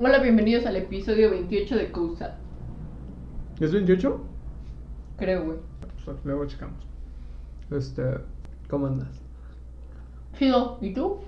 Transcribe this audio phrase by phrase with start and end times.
[0.00, 2.36] Hola, bienvenidos al episodio 28 de Cousa.
[3.60, 4.20] ¿Es 28?
[5.16, 5.58] Creo, güey.
[6.04, 6.84] Pues, luego checamos.
[7.70, 8.02] Este,
[8.68, 9.20] ¿cómo andas?
[10.36, 11.18] Chido, ¿y tú?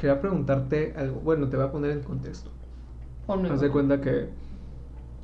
[0.00, 1.20] Quería preguntarte algo.
[1.20, 2.50] Bueno, te voy a poner en contexto.
[3.26, 4.30] Ponme, Haz de cuenta que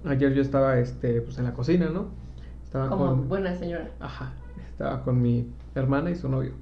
[0.05, 2.09] ayer yo estaba este, pues en la cocina, ¿no?
[2.65, 3.29] Estaba Como con.
[3.29, 3.91] buena señora.
[4.01, 4.33] Ajá.
[4.71, 6.53] Estaba con mi hermana y su novio.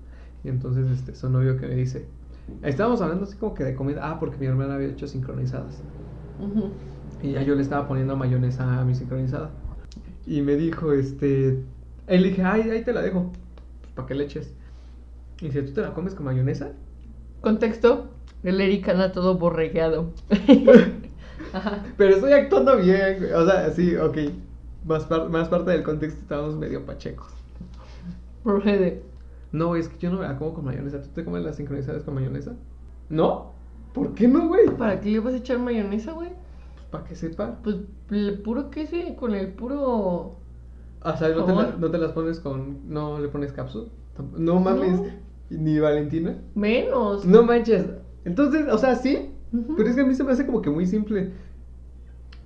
[0.44, 2.06] Y entonces este, su novio que me dice.
[2.62, 4.00] Estábamos hablando así como que de comida.
[4.08, 5.82] Ah, porque mi hermana había hecho sincronizadas.
[7.22, 9.50] Y ya yo le estaba poniendo mayonesa a mi sincronizada.
[10.26, 11.62] Y me dijo, este.
[12.06, 13.32] Él le dije, ay, ahí te la dejo.
[13.80, 14.52] Pues, ¿Para qué le eches?
[15.40, 16.72] Y dice, ¿tú te la comes con mayonesa?
[17.40, 18.08] Contexto:
[18.42, 20.10] el Eric anda todo borregueado.
[21.52, 21.84] Ajá.
[21.96, 23.24] Pero estoy actuando bien.
[23.34, 24.18] O sea, sí, ok.
[24.84, 27.28] Más, par- más parte del contexto estábamos medio pachecos.
[28.44, 29.02] Procede.
[29.52, 31.00] No, es que yo no me la como con mayonesa.
[31.02, 32.54] ¿Tú te comes las sincronizadas con mayonesa?
[33.08, 33.52] ¿No?
[33.92, 34.66] ¿Por qué no, güey?
[34.76, 36.28] ¿Para qué le vas a echar mayonesa, güey?
[36.74, 37.58] Pues para que sepa.
[37.62, 37.76] Pues
[38.10, 40.36] el puro queso con el puro.
[41.02, 42.78] O sea, ¿no te, la- no te las pones con.
[42.88, 43.88] No le pones cápsula?
[44.36, 45.00] No mames.
[45.00, 45.06] No.
[45.50, 46.36] Ni Valentina.
[46.54, 47.24] Menos.
[47.24, 47.86] No manches.
[48.24, 49.30] Entonces, o sea, sí.
[49.52, 49.76] Ujú.
[49.76, 51.32] Pero es que a mí se me hace como que muy simple.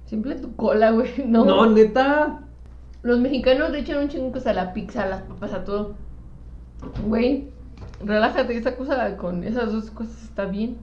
[0.06, 1.10] Simple tu cola, güey.
[1.26, 1.44] No.
[1.44, 2.40] No, neta.
[3.02, 5.94] Los mexicanos le echan un chingo a la pizza, a las papas, a todo.
[7.06, 7.48] Güey,
[8.04, 10.76] relájate, esa cosa con esas dos cosas está bien.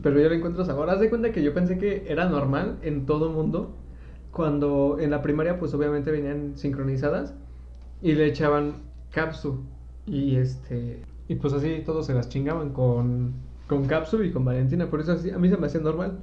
[0.00, 0.88] Pero yo le encuentro sabor.
[0.88, 3.74] Haz de cuenta que yo pensé que era normal en todo mundo.
[4.30, 7.34] Cuando en la primaria, pues obviamente venían sincronizadas.
[8.00, 8.76] Y le echaban
[9.10, 9.60] capsu.
[10.06, 11.02] Y este.
[11.28, 13.34] Y pues así todos se las chingaban con.
[13.68, 14.88] Con capsu y con Valentina.
[14.88, 16.18] Por eso así, a mí se me hacía normal.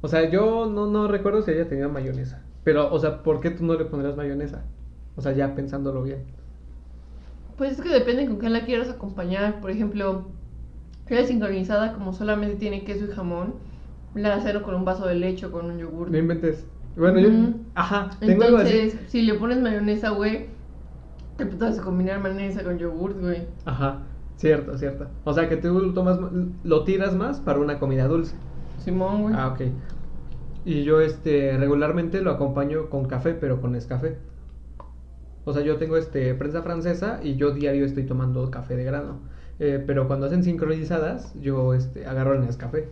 [0.00, 2.42] O sea, yo no, no recuerdo si ella tenía mayonesa.
[2.64, 4.64] Pero, o sea, ¿por qué tú no le pondrás mayonesa?
[5.16, 6.24] O sea, ya pensándolo bien.
[7.56, 9.60] Pues es que depende con qué la quieras acompañar.
[9.60, 10.26] Por ejemplo,
[11.14, 13.54] la sincronizada, como solamente tiene queso y jamón,
[14.14, 16.10] la hacen con un vaso de leche o con un yogur.
[16.10, 16.66] No inventes.
[16.96, 17.30] Bueno, yo.
[17.74, 18.76] Ajá, tengo algo así.
[18.76, 20.46] Entonces, si le pones mayonesa, güey,
[21.36, 23.46] te puedes combinar mayonesa con yogur, güey.
[23.64, 24.02] Ajá,
[24.36, 25.08] cierto, cierto.
[25.24, 26.18] O sea que tú lo tomas,
[26.62, 28.34] lo tiras más para una comida dulce.
[28.78, 29.34] Simón, güey.
[29.36, 29.62] Ah, ok.
[30.64, 34.18] Y yo este regularmente lo acompaño con café, pero con Nescafé.
[35.44, 39.18] O sea, yo tengo este prensa francesa y yo diario estoy tomando café de grano.
[39.64, 42.88] Eh, pero cuando hacen sincronizadas, yo este agarro el Nescafé.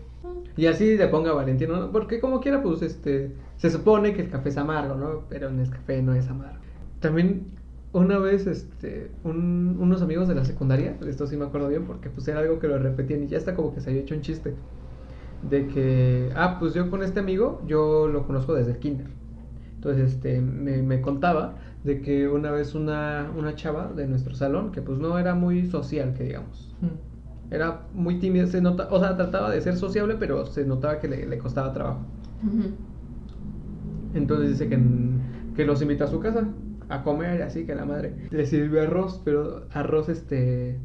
[0.57, 1.93] Y así le ponga Valentino, ¿no?
[1.93, 5.27] Porque como quiera, pues este se supone que el café es amargo, ¿no?
[5.29, 6.61] Pero el Nescafé no es amargo.
[7.01, 7.47] También
[7.93, 12.11] una vez este un- unos amigos de la secundaria, esto sí me acuerdo bien porque
[12.11, 14.23] pues era algo que lo repetían y ya está como que se había hecho un
[14.23, 14.55] chiste
[15.43, 19.09] de que, ah, pues yo con este amigo, yo lo conozco desde el kinder.
[19.77, 24.73] Entonces, este, me, me contaba de que una vez una, una chava de nuestro salón,
[24.73, 27.55] que pues no era muy social, que digamos, Mm.
[27.55, 31.09] era muy tímida, se nota, o sea, trataba de ser sociable, pero se notaba que
[31.09, 32.07] le, le costaba trabajo.
[34.15, 34.79] Entonces dice que,
[35.55, 36.49] que los invita a su casa
[36.89, 40.79] a comer, y así que la madre le sirvió arroz, pero arroz este...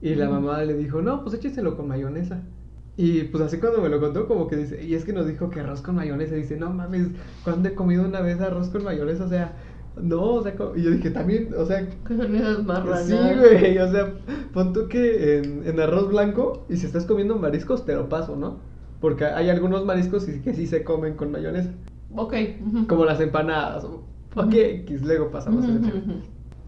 [0.00, 2.42] Y la mamá le dijo, no, pues écheselo con mayonesa.
[2.96, 5.50] Y pues así cuando me lo contó, como que dice, y es que nos dijo
[5.50, 6.34] que arroz con mayonesa.
[6.34, 7.08] Dice, no mames,
[7.42, 9.24] ¿cuándo he comido una vez arroz con mayonesa?
[9.24, 9.56] O sea,
[9.96, 13.06] no, o sea, y yo dije, también, o sea, ¿Qué son esas marranas?
[13.06, 14.14] sí, güey, o sea,
[14.52, 18.36] pon tú que en, en arroz blanco, y si estás comiendo mariscos, te lo paso,
[18.36, 18.58] ¿no?
[19.00, 21.70] Porque hay algunos mariscos que sí se comen con mayonesa.
[22.16, 22.34] Ok.
[22.88, 23.84] Como las empanadas.
[23.84, 24.52] Ok.
[24.54, 25.64] X, luego pasamos.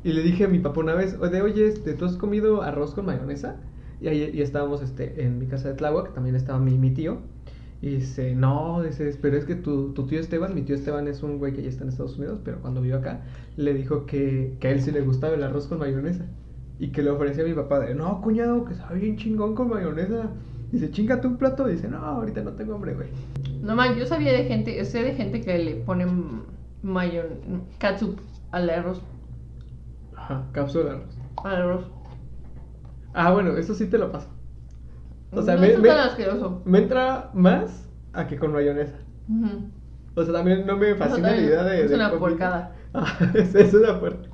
[0.04, 2.94] Y le dije a mi papá una vez, oye, oye, este, ¿tú has comido arroz
[2.94, 3.56] con mayonesa?
[4.00, 7.18] Y ahí y estábamos este, en mi casa de Tláhuac, también estaba mi, mi tío.
[7.82, 11.22] Y dice, no, dice, pero es que tu, tu tío Esteban, mi tío Esteban es
[11.22, 13.20] un güey que ya está en Estados Unidos, pero cuando vivió acá,
[13.56, 16.24] le dijo que, que a él sí le gustaba el arroz con mayonesa.
[16.78, 19.68] Y que le ofrecía a mi papá de, no, cuñado, que sabe bien chingón con
[19.68, 20.30] mayonesa.
[20.72, 21.66] Dice, chingate un plato.
[21.66, 23.08] Dice, no, ahorita no tengo hambre, güey.
[23.62, 26.42] No man, yo sabía de gente, sé de gente que le ponen
[26.82, 28.18] mayon, catsup
[28.50, 29.02] al arroz,
[30.16, 31.18] Ajá, cápsula de arroz.
[31.44, 31.90] al arroz.
[33.14, 34.28] Ah, bueno, eso sí te lo paso.
[35.36, 35.68] O sea, no me,
[36.64, 38.96] me- entra más a que con mayonesa.
[40.14, 41.84] O sea, también no me fascina la idea de.
[41.84, 42.72] es de una porcada.
[42.98, 44.26] Ah, es, es una puerca.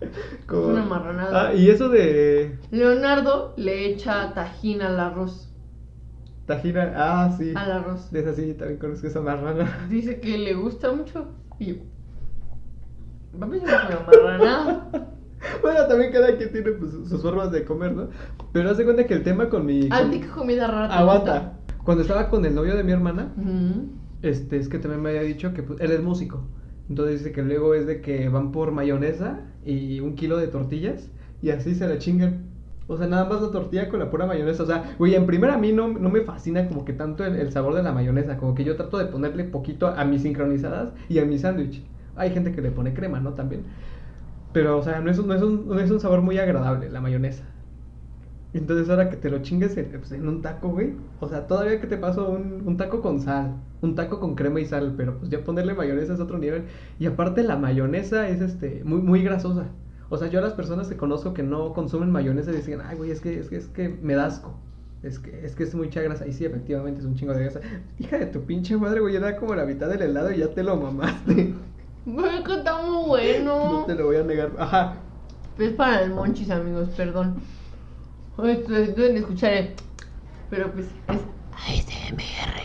[0.46, 1.48] Como- Es una marranada.
[1.48, 5.52] Ah, y eso de Leonardo le echa tajín al arroz.
[6.46, 6.92] tajina.
[6.94, 7.52] Ah, sí.
[7.56, 8.12] Al arroz.
[8.12, 9.86] De esa sí también conozco esa marrana.
[9.90, 11.32] Dice que le gusta mucho.
[11.58, 11.74] Y yo.
[13.40, 14.88] Papi, es una marranada.
[15.60, 18.08] Bueno, también cada quien tiene pues, sus formas de comer, ¿no?
[18.52, 19.88] Pero haz de cuenta que el tema con mi.
[19.90, 21.58] ¿A con- ti qué comida rara te Aguanta.
[21.84, 23.32] Cuando estaba con el novio de mi hermana,
[24.22, 26.44] este, es que también me había dicho que pues, él es músico.
[26.88, 31.10] Entonces dice que luego es de que van por mayonesa y un kilo de tortillas
[31.42, 32.50] y así se la chingan.
[32.88, 34.62] O sea, nada más la tortilla con la pura mayonesa.
[34.62, 37.36] O sea, güey, en primera a mí no, no me fascina como que tanto el,
[37.36, 38.36] el sabor de la mayonesa.
[38.36, 41.82] Como que yo trato de ponerle poquito a mis sincronizadas y a mi sándwich.
[42.14, 43.32] Hay gente que le pone crema, ¿no?
[43.34, 43.62] También.
[44.52, 46.90] Pero, o sea, no es, un, no, es un, no es un sabor muy agradable
[46.90, 47.44] la mayonesa.
[48.54, 50.92] Entonces ahora que te lo chingues en, pues, en un taco, güey.
[51.20, 54.60] O sea, todavía que te paso un, un taco con sal, un taco con crema
[54.60, 56.64] y sal, pero pues ya ponerle mayonesa es otro nivel.
[56.98, 59.68] Y aparte la mayonesa es este muy, muy grasosa.
[60.10, 63.10] O sea, yo a las personas que conozco que no consumen mayonesa dicen, ay, güey,
[63.10, 64.54] es que, es que, es que me da asco.
[65.02, 66.26] Es que, es que es mucha grasa.
[66.26, 67.60] Y sí, efectivamente es un chingo de grasa.
[67.98, 70.62] Hija de tu pinche madre, güey, era como la mitad del helado y ya te
[70.62, 71.54] lo mamaste.
[72.04, 73.80] Güey, que está muy bueno.
[73.80, 74.52] No te lo voy a negar.
[74.58, 74.96] Ajá.
[75.58, 77.36] Es para el monchis, amigos, perdón.
[78.38, 79.74] Deben escuchar el...
[80.50, 81.20] Pero pues es
[81.52, 82.62] ASMR.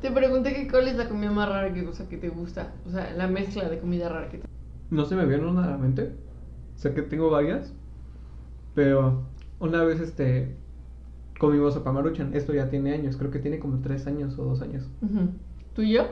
[0.00, 2.72] Te pregunté que cuál es la comida más rara que, o sea, que te gusta.
[2.86, 4.46] O sea, la mezcla de comida rara que te
[4.90, 6.12] No se me viene una a la mente.
[6.76, 7.72] Sé que tengo varias.
[8.74, 9.22] Pero
[9.60, 10.56] una vez este
[11.38, 12.34] comimos sopa maruchan.
[12.34, 13.16] Esto ya tiene años.
[13.16, 14.84] Creo que tiene como tres años o dos años.
[15.02, 15.30] Ujú.
[15.74, 16.06] ¿Tú y yo?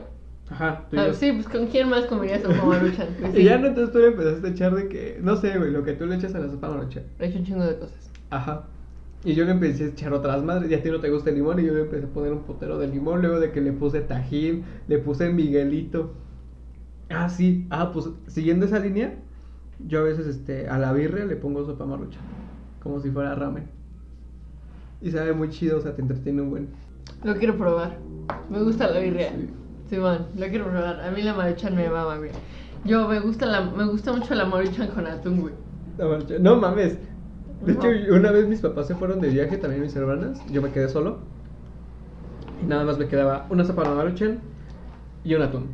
[0.51, 0.85] Ajá.
[0.89, 1.13] tú y Ah, yo.
[1.13, 3.07] sí, pues con quién más comerías sopa maruchan.
[3.19, 5.71] Pues, Y ya no entonces tú le empezaste a echar de que, no sé, güey,
[5.71, 7.03] lo que tú le echas a la sopa maruchan.
[7.19, 8.09] He hecho un chingo de cosas.
[8.29, 8.65] Ajá.
[9.23, 11.35] Y yo le empecé a echar otras madres, y a ti no te gusta el
[11.37, 13.71] limón, y yo le empecé a poner un potero de limón, luego de que le
[13.71, 16.13] puse tajín, le puse miguelito.
[17.09, 19.13] Ah, sí, ah, pues siguiendo esa línea,
[19.87, 22.19] yo a veces este, a la birria le pongo sopa marucha,
[22.81, 23.65] como si fuera ramen.
[25.01, 26.67] Y sabe muy chido, o sea, te entretiene un buen.
[27.23, 27.97] Lo quiero probar.
[28.49, 29.29] Me gusta la birria.
[29.31, 29.49] Sí.
[29.91, 31.01] Sí, man, lo quiero probar.
[31.01, 32.31] A mí la maruchan me mama, güey.
[32.85, 35.53] Yo me gusta la, me gusta mucho la maruchan con atún, güey.
[35.97, 36.97] La maruchan- No mames.
[37.65, 37.79] De No.
[37.85, 40.87] hecho, una vez mis papás se fueron de viaje, también mis hermanas, yo me quedé
[40.87, 41.19] solo.
[42.63, 44.39] Y nada más me quedaba una sopa de maruchan
[45.25, 45.67] y un atún.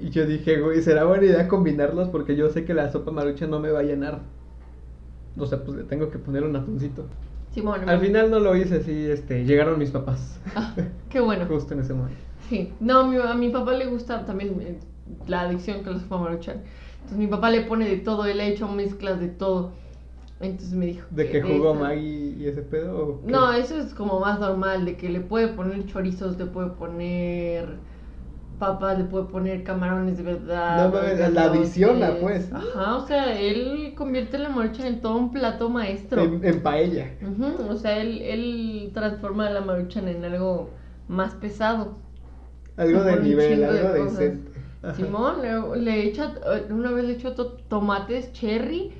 [0.00, 3.48] Y yo dije, güey, será buena idea combinarlos porque yo sé que la sopa maruchan
[3.48, 4.22] no me va a llenar.
[5.38, 7.06] O sea, pues le tengo que poner un atuncito.
[7.52, 7.88] Simón.
[7.88, 10.40] Al final no lo hice, sí, este, llegaron mis papás.
[10.56, 10.74] Ah,
[11.08, 11.46] qué bueno.
[11.48, 12.25] Justo en ese momento.
[12.48, 12.72] Sí.
[12.80, 14.78] No, a mi, a mi papá le gusta también eh,
[15.26, 16.62] la adicción la sopa maruchan.
[16.94, 19.72] Entonces mi papá le pone de todo, él ha hecho mezclas de todo.
[20.40, 21.06] Entonces me dijo.
[21.10, 22.98] ¿De que jugó Maggie y ese pedo?
[22.98, 23.20] o?
[23.26, 27.78] No, eso es como más normal, de que le puede poner chorizos, le puede poner
[28.58, 30.88] papas, le puede poner camarones de verdad.
[30.88, 32.52] No mames, la adiciona, pues.
[32.52, 36.22] Ajá, o sea, él convierte la maruchan en todo un plato maestro.
[36.22, 37.10] En, en paella.
[37.22, 40.70] Ujú, o sea, él, él transforma la maruchan en algo
[41.08, 41.96] más pesado.
[42.76, 44.50] Algo de nivel, de algo decente.
[44.82, 44.94] Ajá.
[44.94, 48.92] Simón le, le echa, eh, una vez le echó to- tomates cherry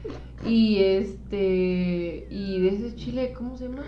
[0.44, 3.82] y este, y de ese chile, ¿cómo se llama?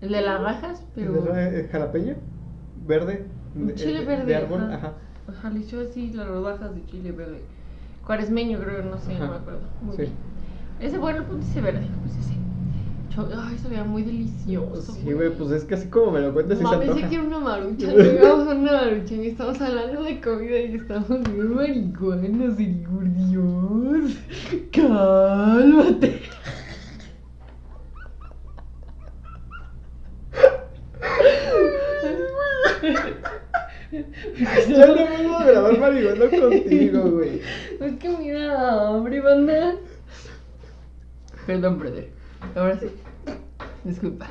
[0.00, 1.12] El de las rajas, pero...
[1.12, 2.14] ¿De- ¿Jalapeño?
[2.86, 3.26] ¿Verde?
[3.54, 4.24] De- chile de- verde.
[4.26, 4.74] De árbol, ajá.
[4.76, 4.92] ajá.
[5.28, 7.40] Ajá, le echó así las rodajas de chile verde.
[8.06, 9.60] Cuaresmeño, creo, no sé, no me acuerdo.
[9.82, 10.02] Muy sí.
[10.02, 10.14] bien.
[10.80, 12.34] Ese, bueno, el punto ese verde, pues ese.
[13.16, 14.92] Ay, sabía muy delicioso.
[14.92, 17.08] Sí, güey, pues es que así como me lo cuentas, sí se yo antoja.
[17.08, 17.86] quiero una marucha.
[17.92, 23.00] Llegamos a una marucha y estamos hablando de comida y estamos bien marihuanos y digo,
[23.02, 24.16] Dios,
[24.72, 26.20] cálmate.
[33.90, 37.40] Ya no vuelvo a grabar marihuana contigo, güey.
[37.80, 39.74] Es que me da hambre, banda.
[41.46, 42.19] Perdón, brother.
[42.54, 42.86] Ahora sí.
[43.84, 44.28] Disculpa.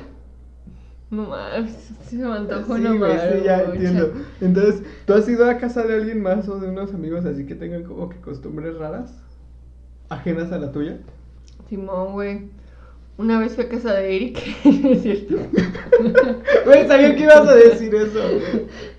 [1.10, 4.12] No mames, se me antojó Sí, una güey, sí, ya entiendo.
[4.40, 7.56] Entonces, ¿tú has ido a casa de alguien más o de unos amigos así que
[7.56, 9.12] tengan como que costumbres raras?
[10.08, 10.98] Ajenas a la tuya.
[11.68, 12.48] Simón, güey.
[13.18, 15.36] Una vez fui a casa de Eric, es cierto.
[16.64, 18.20] Güey, sabía que ibas a decir eso.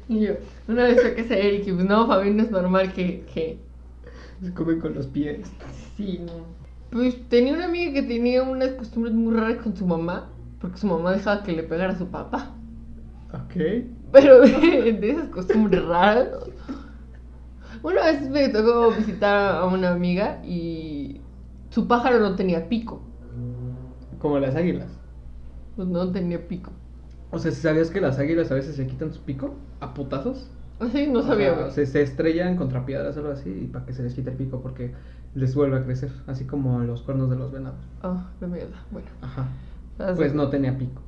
[0.09, 0.33] Y yo,
[0.67, 3.23] una vez fui a casa de Eric y pues no, Fabián no es normal que,
[3.33, 3.57] que
[4.43, 5.49] Se comen con los pies.
[5.97, 6.60] sí, no.
[6.91, 10.29] Pues tenía una amiga que tenía unas costumbres muy raras con su mamá,
[10.59, 12.53] porque su mamá dejaba que le pegara a su papá.
[13.33, 13.85] Ok.
[14.11, 16.27] Pero de, de esas costumbres raras.
[17.81, 21.21] Una vez me tocó visitar a una amiga y
[21.69, 23.01] su pájaro no tenía pico.
[24.19, 24.89] Como las águilas.
[25.75, 26.71] Pues no tenía pico.
[27.31, 30.49] O sea, si ¿sabías que las águilas a veces se quitan su pico a putazos?
[30.87, 31.71] Así no sabía, güey.
[31.71, 34.35] se, se estrellan contra piedras o algo así y para que se les quite el
[34.37, 34.91] pico porque
[35.35, 37.79] les vuelve a crecer, así como los cuernos de los venados.
[38.03, 38.83] Ah, de mierda.
[38.91, 39.07] Bueno.
[39.21, 39.47] Ajá.
[39.99, 41.01] así- Pues no tenía pico.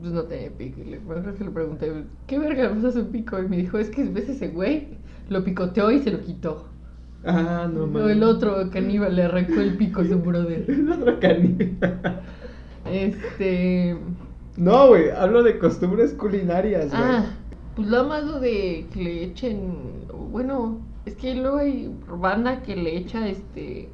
[0.00, 0.80] Pues no tenía pico.
[0.80, 1.92] Y le, acuerdo que le pregunté,
[2.26, 3.38] ¿qué verga le pasa su pico?
[3.40, 4.88] Y me dijo, es que ves ese güey,
[5.28, 6.66] lo picoteó y se lo quitó.
[7.24, 8.12] Ah, no No, mames.
[8.16, 10.64] el otro caníbal le arrancó el pico a su brother.
[10.68, 12.22] El otro caníbal.
[12.86, 13.96] Este.
[14.56, 17.00] No, güey, hablo de costumbres culinarias, güey.
[17.02, 17.26] Ah,
[17.78, 20.08] pues lo más lo de que le echen.
[20.32, 23.88] Bueno, es que luego hay banda que le echa este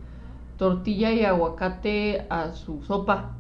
[0.57, 3.37] tortilla y aguacate a su sopa.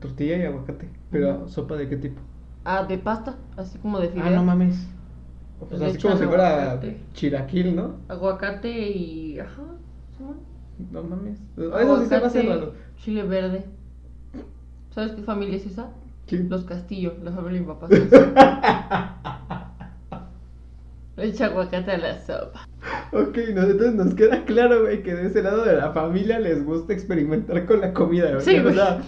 [0.00, 0.90] Tortilla y aguacate.
[1.10, 1.48] Pero.
[1.48, 2.20] ¿sopa de qué tipo?
[2.66, 4.26] Ah, de pasta, así como de fideo.
[4.26, 4.86] Ah, no mames.
[5.58, 7.00] Pues Le así como si fuera aguacate.
[7.14, 7.94] chilaquil, ¿no?
[8.08, 9.38] Aguacate y.
[9.38, 9.62] Ajá.
[10.92, 11.40] No mames.
[11.56, 12.74] Eso sí se me hace raro.
[12.98, 13.64] Chile verde.
[14.90, 15.88] ¿Sabes qué familia es esa?
[16.26, 16.50] ¿Quién?
[16.50, 17.88] Los Castillo, la familia de mi papá.
[21.24, 22.66] Echa aguacate a la sopa.
[23.12, 26.92] Ok, entonces nos queda claro, güey, que de ese lado de la familia les gusta
[26.92, 28.40] experimentar con la comida, güey.
[28.44, 28.74] Sí, o güey.
[28.74, 29.00] sea,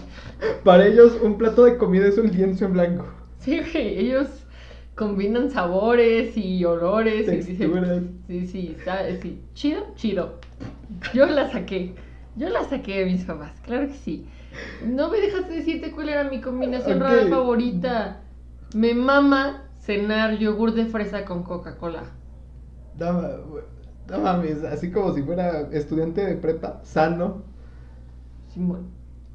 [0.63, 3.05] para ellos un plato de comida es un lienzo en blanco.
[3.39, 4.27] Sí, güey, ellos
[4.95, 7.27] combinan sabores y olores.
[7.27, 8.03] Y dicen, Texturas.
[8.27, 10.39] sí, sí, está, sí, chido, chido.
[11.13, 11.93] Yo la saqué.
[12.35, 14.25] Yo la saqué de mis papás, claro que sí.
[14.85, 17.07] No me dejaste decirte cuál era mi combinación Ok.
[17.09, 18.21] rara favorita.
[18.73, 22.03] Me mama cenar yogur de fresa con Coca-Cola.
[22.99, 23.21] No,
[24.09, 27.43] no mames, así como si fuera estudiante de prepa, sano.
[28.53, 28.87] Simón.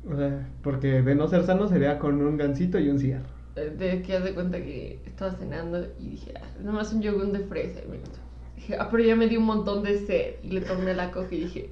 [0.07, 3.25] O sea, porque de no ser sano sería con un gansito y un cigarro.
[3.57, 7.33] Eh, De que haz de cuenta que estaba cenando y dije, ah, nomás un yogur
[7.33, 7.81] de fresa.
[7.83, 8.19] Y me gustó.
[8.57, 10.35] Dije, ah, pero ya me dio un montón de sed.
[10.43, 11.71] Y le tomé la coca y dije,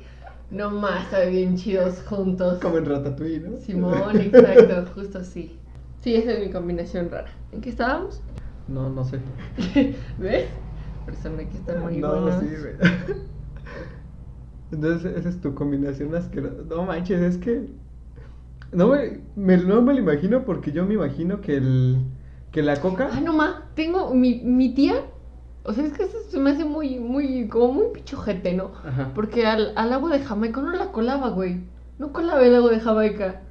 [0.51, 2.61] no más, sabe bien chidos juntos.
[2.61, 3.59] Como en Ratatouille, ¿no?
[3.59, 5.59] Simón, exacto, justo así.
[6.01, 7.31] Sí, esa es mi combinación rara.
[7.53, 8.23] ¿En qué estábamos?
[8.71, 9.19] No, no sé.
[10.19, 10.47] ¿Ves?
[11.07, 12.75] Persona que está muy No, sí, güey.
[14.73, 16.63] Entonces, esa es tu combinación asquerosa.
[16.69, 17.67] No manches, es que.
[18.73, 21.99] No me, me- no me lo imagino porque yo me imagino que el.
[22.53, 23.09] Que la coca.
[23.13, 25.03] Ah, no ma, tengo mi, mi tía.
[25.65, 28.73] O sea, es que eso se me hace muy, muy, como muy pichojete, ¿no?
[28.85, 29.11] Ajá.
[29.15, 31.61] Porque al, al agua de Jamaica no la colaba, güey.
[31.99, 33.43] No colaba el agua de Jamaica.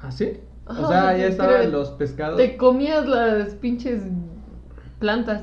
[0.00, 0.40] ¿Ah, sí?
[0.66, 2.36] Ajá, o sea, ya estaban los pescados.
[2.36, 4.02] Te comías las pinches
[5.04, 5.42] plantas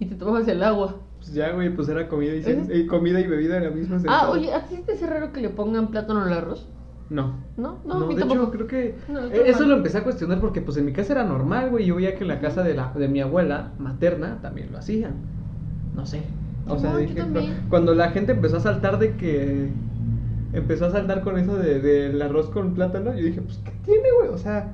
[0.00, 0.96] y te tomabas el agua.
[1.18, 2.68] Pues ya, güey, pues era comida y, ¿Es?
[2.74, 4.30] y comida y bebida en la misma Ah, sentada.
[4.30, 6.66] oye, ¿a ti te hace raro que le pongan plátano al arroz?
[7.10, 7.36] No.
[7.56, 7.78] ¿No?
[7.86, 8.42] No, No, de tampoco.
[8.42, 11.12] hecho, creo que No, eh, eso lo empecé a cuestionar porque pues en mi casa
[11.12, 11.86] era normal, güey.
[11.86, 15.12] Yo veía que en la casa de, la, de mi abuela materna también lo hacían.
[15.94, 16.22] No sé.
[16.68, 17.22] O sea, No, dije,
[17.70, 19.70] cuando la gente empezó a saltar de que
[20.52, 24.08] empezó a saltar con eso de, del arroz con plátano, yo dije, pues, ¿qué tiene,
[24.18, 24.30] güey?
[24.30, 24.72] O sea,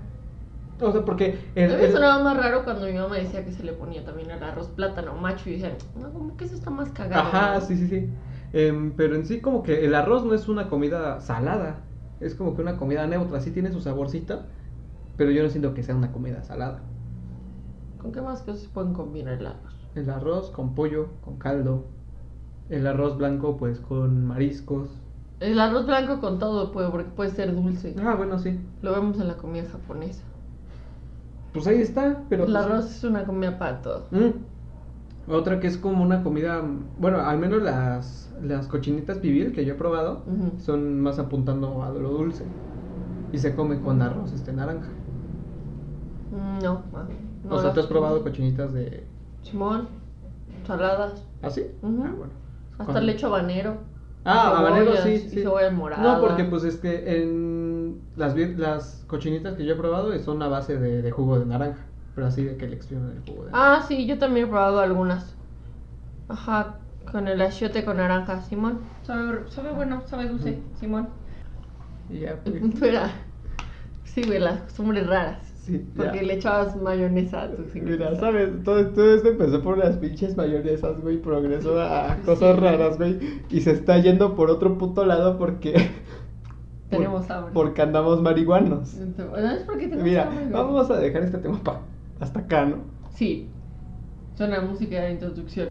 [0.89, 3.43] o sea, porque el, A mí me el- sonaba más raro cuando mi mamá decía
[3.45, 6.55] que se le ponía también al arroz plátano macho y decían, no, como que eso
[6.55, 7.33] está más cagado.
[7.33, 7.61] Ajá, ¿no?".
[7.61, 8.15] sí, sí, sí.
[8.53, 11.89] Em, pero en sí como que el arroz no es una comida salada,
[12.21, 14.47] es como que una comida neutra, sí tiene su saborcito,
[15.17, 16.85] pero yo no siento que sea una comida salada.
[17.97, 19.89] ¿Con qué más cosas se pueden combinar el arroz?
[19.95, 21.87] El arroz con pollo, con caldo,
[22.69, 24.91] el arroz blanco pues con mariscos.
[25.41, 27.95] El arroz blanco con todo puede, porque puede ser dulce.
[28.01, 28.59] Ah, bueno, sí.
[28.81, 30.25] Lo vemos en la comida japonesa.
[31.53, 32.45] Pues ahí está, pero...
[32.45, 34.05] el pues, arroz es una comida para todo.
[34.11, 35.31] Mm.
[35.31, 36.63] Otra que es como una comida,
[36.99, 40.23] bueno, al menos las, las cochinitas pibil que yo he probado
[40.65, 42.45] son más apuntando a lo dulce.
[43.33, 44.89] Y se come con arroz este naranja.
[46.33, 46.83] Mm, No,
[47.49, 49.05] no o sea, ¿tú has probado cochinitas de...
[49.43, 49.89] Simón,
[50.67, 51.25] saladas.
[51.43, 51.67] ¿Ah, sí?
[51.83, 52.33] Ah, bueno.
[52.79, 53.77] Hasta Con- le echo habanero.
[54.25, 55.41] Ah, habanero sí, y sí.
[55.43, 56.03] cebolla morada.
[56.03, 57.52] No, porque pues es que en
[58.17, 61.47] las, vi- las cochinitas que yo he probado son a base de, de jugo de
[61.47, 61.87] naranja.
[62.15, 63.77] Pero así de que le exprimen el jugo de naranja.
[63.79, 65.35] Ah, sí, yo también he probado algunas.
[66.29, 66.77] Ajá,
[67.11, 68.81] con el achiote con naranja, Simón.
[69.03, 70.59] Sabe, sabe bueno, sabe dulce.
[70.79, 71.09] Simón.
[72.11, 73.11] Ya, El pues, punto era.
[74.05, 75.39] Sí, güey, las costumbres raras.
[75.63, 76.23] Sí, Porque ya.
[76.23, 78.63] le echabas mayonesa a tus Mira, ¿sabes?
[78.65, 81.19] Todo, todo esto empezó por las pinches mayonesas, güey.
[81.23, 83.19] Progresó a cosas raras, güey.
[83.49, 85.91] Y se está yendo por otro puto lado porque.
[86.97, 87.53] Por- Tenemos hambre.
[87.55, 88.95] Porque andamos marihuanos.
[88.95, 91.81] No es porque tenemos Mira, hambre, vamos a dejar este tema pa-
[92.21, 92.77] hasta acá, ¿no?
[93.15, 93.49] Sí.
[94.37, 95.69] Suena música de introducción.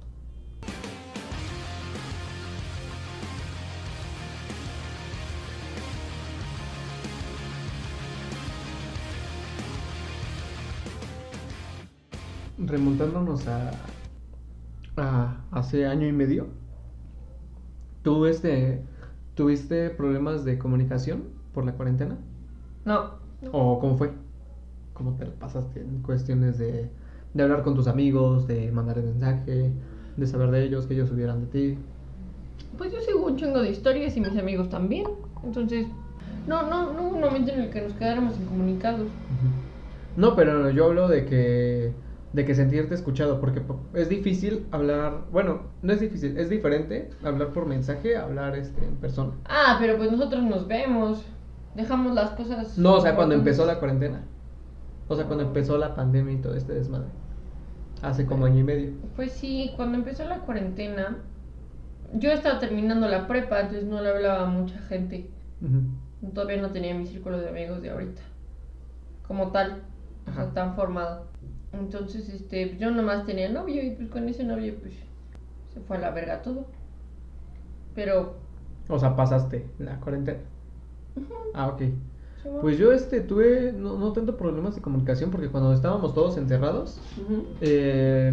[12.57, 13.71] remontándonos a,
[14.97, 16.47] a hace año y medio,
[18.03, 18.83] ¿tú este,
[19.35, 21.23] tuviste problemas de comunicación
[21.53, 22.17] por la cuarentena?
[22.85, 23.11] No.
[23.51, 24.11] ¿O cómo fue?
[24.93, 26.89] ¿Cómo te la pasaste en cuestiones de,
[27.33, 29.71] de hablar con tus amigos, de mandar el mensaje,
[30.17, 31.77] de saber de ellos, que ellos supieran de ti?
[32.77, 35.07] Pues yo sigo un chingo de historias y mis amigos también.
[35.43, 35.87] Entonces,
[36.47, 39.07] no, no, no hubo un momento en el que nos quedáramos incomunicados.
[40.17, 41.93] No, pero yo hablo de que
[42.33, 47.09] de que sentirte escuchado, porque po- es difícil hablar, bueno, no es difícil, es diferente
[47.23, 49.33] hablar por mensaje a hablar este, en persona.
[49.45, 51.25] Ah, pero pues nosotros nos vemos.
[51.75, 52.77] Dejamos las cosas.
[52.77, 54.21] No, o sea, cuando empezó la cuarentena.
[55.07, 57.07] O sea, cuando empezó la pandemia y todo este desmadre.
[58.01, 58.91] Hace como año y medio.
[59.15, 61.17] Pues sí, cuando empezó la cuarentena,
[62.13, 65.29] yo estaba terminando la prepa, entonces no le hablaba a mucha gente.
[66.33, 68.21] Todavía no tenía mi círculo de amigos de ahorita.
[69.27, 69.81] como tal,
[70.29, 71.30] o sea, tan formado.
[71.73, 74.93] Entonces, este, yo nomás tenía novio y pues con ese novio pues
[75.73, 76.67] se fue a la verga todo.
[77.93, 78.35] Pero,
[78.89, 80.39] O sea, pasaste la cuarentena.
[81.53, 81.81] Ah, ok.
[82.35, 82.61] sí, bueno.
[82.61, 87.01] Pues yo este tuve no, no tanto problemas de comunicación porque cuando estábamos todos encerrados,
[87.61, 88.31] eh,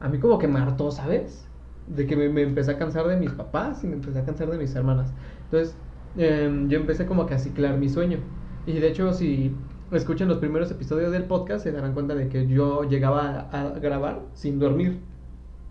[0.00, 1.50] a mí como que me hartó, ¿sabes?
[1.86, 4.50] De que me, me empecé a cansar de mis papás y me empecé a cansar
[4.50, 5.14] de mis hermanas.
[5.44, 5.80] Entonces,
[6.14, 8.18] eh, yo empecé como que a ciclar mi sueño.
[8.64, 12.46] Y de hecho, si escuchan los primeros episodios del podcast, se darán cuenta de que
[12.46, 15.00] yo llegaba a, a grabar sin dormir.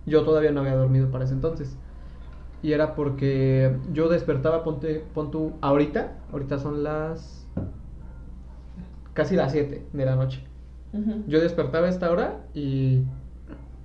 [0.06, 1.78] Yo todavía no había dormido para ese entonces.
[2.62, 7.46] Y era porque yo despertaba, ponte, pon tú, ahorita, ahorita son las
[9.14, 10.44] casi las 7 de la noche.
[11.28, 13.02] Yo despertaba a esta hora y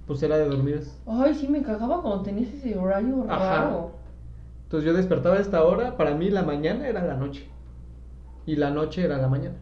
[0.07, 0.83] pues era de dormir.
[1.07, 3.65] Ay, sí, me cagaba cuando tenías ese horario Ajá.
[3.65, 3.93] raro.
[4.65, 7.49] Entonces yo despertaba a esta hora, para mí la mañana era la noche.
[8.47, 9.57] Y la noche era la mañana.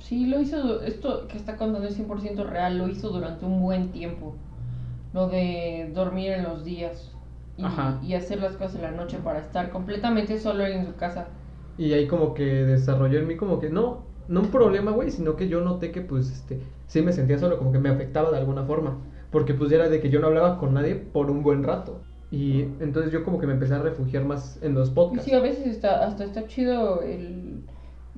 [0.00, 3.92] Sí, lo hizo, esto que está contando es 100% real, lo hizo durante un buen
[3.92, 4.42] tiempo.
[5.12, 7.18] Lo de dormir en los días
[7.56, 8.00] y, Ajá.
[8.00, 11.28] y hacer las cosas en la noche para estar completamente solo en su casa.
[11.76, 15.36] Y ahí como que desarrolló en mí como que no, no un problema, güey, sino
[15.36, 18.38] que yo noté que pues este, sí me sentía solo, como que me afectaba de
[18.38, 19.06] alguna forma.
[19.30, 22.04] Porque pues era de que yo no hablaba con nadie por un buen rato.
[22.30, 25.20] Y entonces yo como que me empecé a refugiar más en los Y podcasts.
[25.20, 27.66] sí, a veces está, hasta está chido el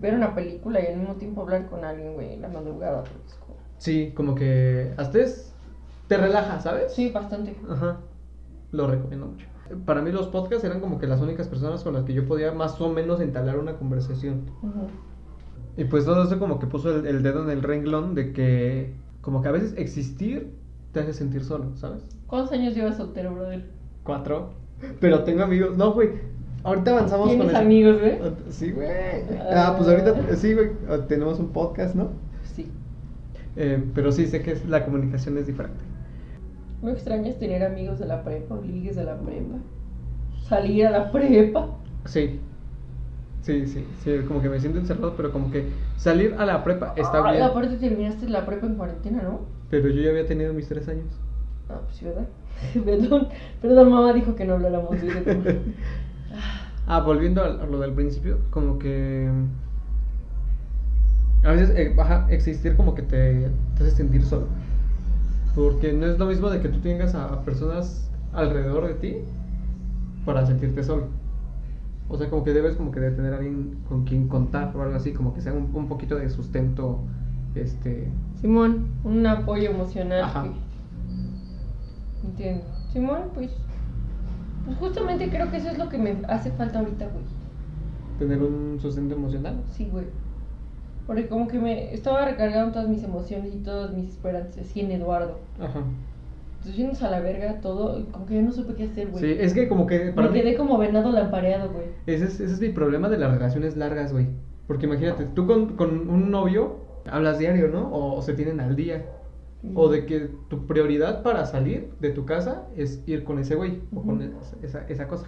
[0.03, 3.05] ver una película y al mismo tiempo hablar con alguien, güey, en la madrugada.
[3.41, 5.55] como- Sí, como que hasta es,
[6.09, 6.93] te relaja, ¿sabes?
[6.93, 7.57] Sí, bastante.
[7.71, 8.01] Ajá.
[8.73, 9.47] Lo recomiendo mucho.
[9.87, 12.53] Para mí los podcasts eran como que las únicas personas con las que yo podía
[12.53, 14.51] más o menos entablar una conversación.
[14.63, 14.89] Ujú.
[15.77, 18.95] Y pues todo eso como que puso el, el dedo en el renglón de que
[19.23, 20.55] como que a veces existir
[20.93, 22.03] te hace sentir solo, ¿sabes?
[22.27, 23.71] ¿Cuántos años llevas soltero, brother?
[24.03, 24.51] Cuatro.
[25.01, 25.77] Pero tengo amigos.
[25.77, 26.11] No, güey.
[26.65, 27.63] Ahorita avanzamos con ¿Tienes eso.
[27.63, 28.19] amigos, güey?
[28.51, 28.89] Sí, güey.
[29.53, 30.71] Ah, pues ahorita sí, güey.
[31.09, 32.11] Tenemos un podcast, ¿no?
[32.45, 32.71] Sí.
[33.57, 35.81] Eh, pero sí sé que la comunicación es diferente.
[36.83, 39.57] ¿No extrañas tener amigos de la prepa ligues de la prepa?
[40.49, 41.69] Salir a la prepa.
[42.05, 42.41] Sí.
[43.43, 46.95] Sí, sí, sí, como que me siento encerrado, pero como que salir a la prepa
[46.97, 47.43] está Ay, bien.
[47.43, 49.41] Aparte terminaste la prepa en cuarentena, ¿no?
[49.69, 51.07] Pero yo ya había tenido mis tres años.
[51.69, 52.29] Ah, pues sí, ¿verdad?
[52.85, 53.29] perdón,
[53.61, 55.45] perdón, mamá dijo que no habláramos de tema.
[56.87, 59.31] Ah, volviendo a, a lo del principio, como que
[61.45, 64.47] a veces eh, baja existir como que te, te hace sentir solo.
[65.55, 69.17] Porque no es lo mismo de que tú tengas a, a personas alrededor de ti
[70.25, 71.07] para sentirte solo.
[72.09, 74.83] O sea, como que debes como que de tener a alguien con quien contar o
[74.83, 76.99] algo así, como que sea un, un poquito de sustento,
[77.55, 78.09] este...
[78.41, 80.23] Simón, un apoyo emocional.
[80.23, 80.43] Ajá.
[80.45, 80.51] que-
[82.29, 82.65] Entiendo.
[82.93, 83.51] Simón, pues.
[84.65, 87.25] Pues justamente creo que eso es lo que me hace falta ahorita, güey.
[88.19, 89.63] tener un sustento emocional.
[89.73, 90.07] Sí, güey.
[91.07, 94.93] Porque como que me estaba recargando todas mis emociones y todas mis esperanzas así en
[94.93, 95.41] Eduardo.
[95.61, 95.83] Ajá.
[96.59, 99.25] Entonces yéndose a la verga todo, y como que yo no supe qué hacer, güey.
[99.25, 100.41] Sí, es que como que para me mí...
[100.41, 101.87] quedé como venado lampareado, güey.
[102.07, 104.29] Ese es, ese es mi problema de las relaciones largas, güey.
[104.69, 106.77] Porque imagínate, tú con, con un novio
[107.11, 107.89] hablas diario, ¿no?
[107.89, 109.05] O, o se tienen al día.
[109.75, 113.81] O de que tu prioridad para salir de tu casa es ir con ese güey
[113.95, 114.21] o con
[114.63, 115.27] esa, esa, cosa.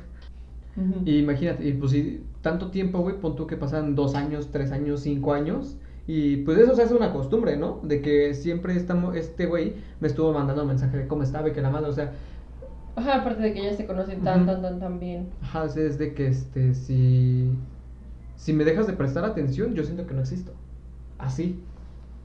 [1.04, 4.72] Y imagínate, y pues si tanto tiempo, güey, pon tú que pasan dos años, tres
[4.72, 5.76] años, cinco años.
[6.06, 7.80] Y pues eso se hace una costumbre, ¿no?
[7.82, 11.62] De que siempre estamos, este güey me estuvo mandando mensaje de cómo estaba y que
[11.62, 12.12] la madre, o sea,
[12.96, 15.28] Ajá, aparte de que ya se conocen tan, tan, tan, tan bien.
[15.42, 17.50] Ajá, es de que este, si,
[18.36, 20.52] si me dejas de prestar atención, yo siento que no existo.
[21.18, 21.60] Así.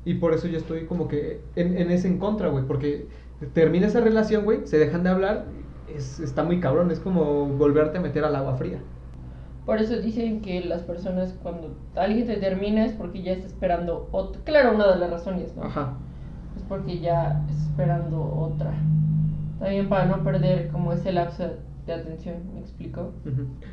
[0.05, 2.65] Y por eso yo estoy como que en, en ese en contra, güey.
[2.65, 3.07] Porque
[3.53, 5.45] termina esa relación, güey, se dejan de hablar,
[5.87, 8.79] es, está muy cabrón, es como volverte a meter al agua fría.
[9.65, 14.09] Por eso dicen que las personas cuando alguien te termina es porque ya está esperando
[14.11, 14.41] otra.
[14.43, 15.63] Claro, una de las razones, ¿no?
[15.63, 15.93] Ajá.
[16.57, 18.73] Es porque ya está esperando otra.
[19.59, 21.51] También para no perder como ese lapso
[21.95, 23.13] de atención, ¿me explico?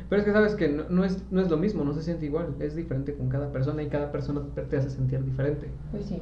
[0.09, 2.25] Pero es que sabes que no, no es, no es lo mismo, no se siente
[2.25, 5.67] igual, es diferente con cada persona y cada persona te- hace sentir diferente.
[5.91, 6.21] Pues sí.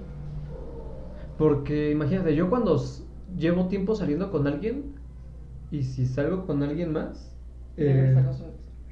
[1.38, 2.82] Porque imagínate, yo cuando
[3.36, 4.96] llevo tiempo saliendo con alguien
[5.72, 7.36] y si salgo con alguien más,
[7.78, 8.16] eh,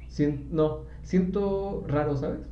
[0.08, 2.48] sien- no, siento raro, ¿sabes?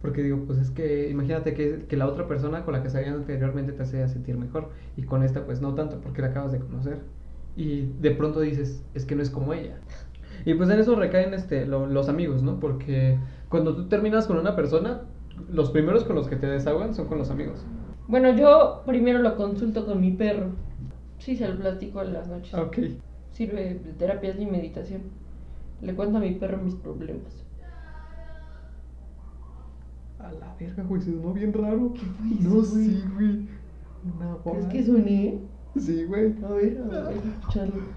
[0.00, 3.14] Porque digo, pues es que imagínate que, que la otra persona con la que salías
[3.14, 6.60] anteriormente te hacía sentir mejor y con esta pues no tanto porque la acabas de
[6.60, 7.00] conocer
[7.56, 9.78] y de pronto dices, es que no es como ella.
[10.44, 12.60] Y pues en eso recaen este, lo- los amigos, ¿no?
[12.60, 15.02] Porque cuando tú terminas con una persona,
[15.50, 17.64] los primeros con los que te desahogan son con los amigos.
[18.08, 20.50] Bueno, yo primero lo consulto con mi perro.
[21.18, 22.54] Sí, se lo platico en las noches.
[22.54, 22.78] Ok.
[23.32, 25.02] Sirve de terapias y meditación.
[25.82, 27.44] Le cuento a mi perro mis problemas.
[30.18, 31.92] A la verga, güey, se sonó bien raro.
[31.94, 33.48] ¿Qué fue eso, No, sí, güey.
[34.16, 34.68] Una ¿Crees bola.
[34.68, 35.38] que suene?
[35.76, 36.34] Sí, güey.
[36.44, 37.94] A ver, a ver, escucharlo.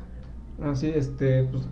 [0.60, 1.64] Ah, sí, este, pues.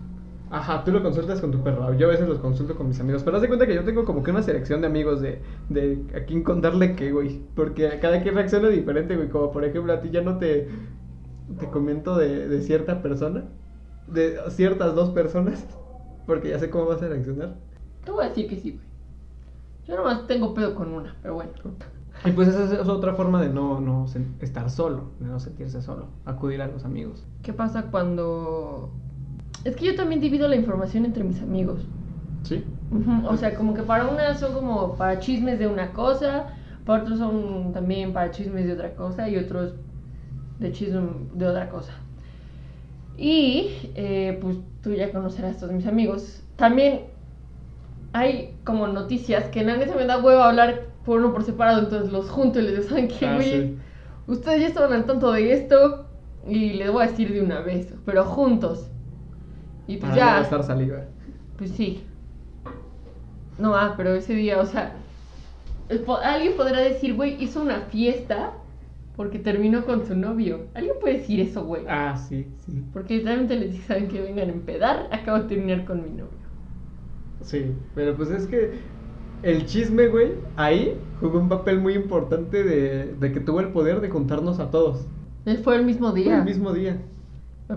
[0.50, 1.92] Ajá, tú lo consultas con tu perro.
[1.94, 3.22] Yo a veces los consulto con mis amigos.
[3.22, 6.06] Pero haz de cuenta que yo tengo como que una selección de amigos de, de
[6.16, 7.42] a quién contarle qué, güey.
[7.54, 9.28] Porque a cada quien reacciona diferente, güey.
[9.28, 10.68] Como por ejemplo, a ti ya no te,
[11.58, 13.44] te comento de, de cierta persona.
[14.06, 15.66] De ciertas dos personas.
[16.26, 17.56] Porque ya sé cómo vas a reaccionar.
[18.04, 18.86] Te voy a decir que sí, güey.
[19.86, 21.52] Yo nomás tengo pedo con una, pero bueno.
[22.24, 24.06] Y pues esa es otra forma de no, no
[24.40, 26.06] estar solo, de no sentirse solo.
[26.24, 27.24] Acudir a los amigos.
[27.42, 28.90] ¿Qué pasa cuando.?
[29.64, 31.86] Es que yo también divido la información entre mis amigos.
[32.42, 32.64] ¿Sí?
[33.26, 36.46] O sea, como que para unas son como para chismes de una cosa,
[36.86, 39.74] para otros son también para chismes de otra cosa y otros
[40.58, 41.02] de chisme
[41.34, 41.92] de otra cosa.
[43.16, 46.42] Y eh, pues tú ya conocerás a todos mis amigos.
[46.56, 47.02] También
[48.12, 52.12] hay como noticias que nadie se me da huevo hablar por uno por separado, entonces
[52.12, 53.76] los junto y les digo, ¿saben qué, Ah, sí.
[54.26, 56.06] Ustedes ya estaban al tanto de esto
[56.46, 58.90] y les voy a decir de una vez, pero juntos.
[59.86, 60.32] Y pues Para ya.
[60.34, 60.98] no gastar saliva.
[61.56, 62.04] Pues sí.
[63.58, 64.92] No, ah, pero ese día, o sea,
[66.22, 68.52] alguien podrá decir, güey, hizo una fiesta
[69.16, 70.66] porque terminó con su novio.
[70.74, 71.82] Alguien puede decir eso, güey.
[71.88, 72.84] Ah, sí, sí.
[72.92, 76.38] Porque literalmente les dije, saben que vengan a empedar, acabo de terminar con mi novio.
[77.40, 78.78] Sí, pero pues es que
[79.42, 84.00] el chisme, güey, ahí jugó un papel muy importante de, de que tuvo el poder
[84.00, 85.06] de contarnos a todos.
[85.44, 86.38] Él fue el mismo Fue día.
[86.38, 86.98] el mismo día.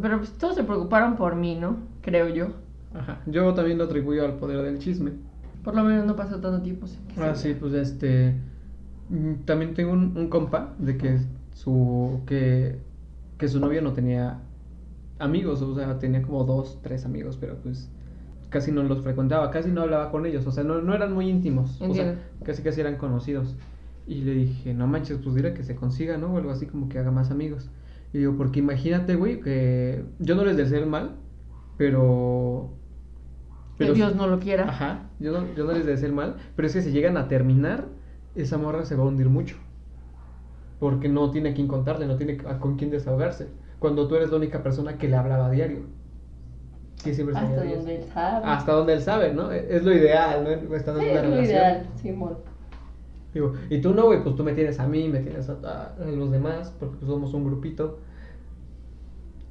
[0.01, 1.77] Pero pues todos se preocuparon por mí, ¿no?
[2.01, 2.47] Creo yo.
[2.93, 3.19] Ajá.
[3.25, 5.11] Yo también lo atribuyo al poder del chisme.
[5.63, 6.87] Por lo menos no pasó tanto tiempo.
[6.87, 8.35] sin que Ah, sí, pues este.
[9.09, 11.19] mm, También tengo un, un compa de que
[11.53, 12.21] su.
[12.25, 12.79] que.
[13.37, 14.39] que su novio no tenía
[15.19, 17.89] amigos, o sea, tenía como dos, tres amigos, pero pues
[18.51, 21.27] casi no los frecuentaba, casi no hablaba con ellos, o sea, no, no eran muy
[21.29, 22.05] íntimos, o sea,
[22.43, 23.55] casi casi eran conocidos.
[24.07, 26.33] Y le dije, no manches, pues dile que se consiga, ¿no?
[26.33, 27.69] O algo así como que haga más amigos.
[28.13, 31.15] Y digo, porque imagínate, güey, que yo no les deseo el mal,
[31.77, 32.71] pero...
[33.77, 34.69] Que Dios no lo quiera.
[34.69, 37.27] Ajá, yo no, yo no les deseo el mal, pero es que si llegan a
[37.27, 37.87] terminar,
[38.35, 39.55] esa morra se va a hundir mucho.
[40.79, 43.47] Porque no tiene a quién contarle, no tiene a- con quién desahogarse.
[43.79, 45.85] Cuando tú eres la única persona que le hablaba a diario.
[47.03, 47.89] Que siempre Hasta donde eso.
[47.89, 48.45] él sabe.
[48.45, 49.51] Hasta donde él sabe, ¿no?
[49.51, 50.75] Es lo ideal, ¿no?
[50.75, 51.55] Estando Sí, en una es lo relación.
[51.55, 52.37] ideal, Simón.
[53.33, 56.05] Digo, y tú no, güey, pues tú me tienes a mí, me tienes a, a-
[56.05, 57.99] los demás, porque pues somos un grupito.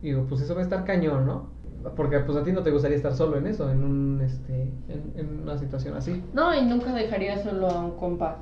[0.03, 1.49] Digo, pues eso va a estar cañón, ¿no?
[1.97, 5.13] Porque pues a ti no te gustaría estar solo en eso, en un, este, en,
[5.17, 6.23] en una situación así.
[6.35, 8.39] No, y nunca dejaría solo a un compa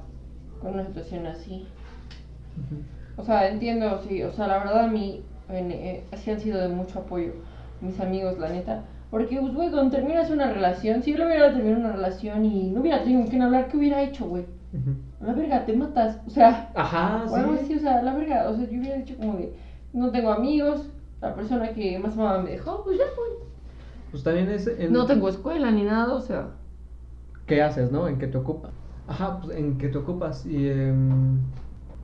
[0.61, 1.67] con una situación así.
[3.17, 6.61] O sea, entiendo, sí, o sea, la verdad a mí en, eh, sí han sido
[6.61, 7.33] de mucho apoyo
[7.81, 8.83] mis amigos, la neta.
[9.11, 12.71] Porque, pues, güey, cuando terminas una relación, si yo lo hubiera terminado una relación y
[12.71, 14.45] no hubiera tenido con quién hablar, ¿qué hubiera hecho, güey?
[15.21, 16.21] A la verga, te matas.
[16.27, 17.65] O sea, Ajá, o algo sí.
[17.65, 18.49] así, o sea, a la verga.
[18.51, 19.55] O sea, yo hubiera dicho como de,
[19.95, 20.91] no tengo amigos,
[21.23, 23.49] la persona que más amaba me dejó, pues ya, güey.
[24.11, 24.93] Pues también es en...
[24.93, 26.51] No tengo escuela ni nada, o sea.
[27.47, 28.09] ¿Qué haces, no?
[28.09, 28.73] ¿En qué te ocupas?
[29.07, 30.45] Ajá, pues en qué te ocupas.
[30.45, 31.41] Y, em,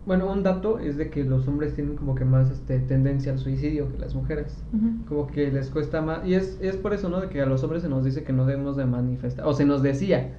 [0.07, 3.39] bueno, un dato es de que los hombres tienen como que más este, tendencia al
[3.39, 4.63] suicidio que las mujeres.
[5.09, 6.27] Como que les cuesta más.
[6.27, 7.21] Y es, es por eso, ¿no?
[7.21, 9.47] De que a los hombres se nos dice que no debemos de manifestar.
[9.47, 10.39] O se nos decía.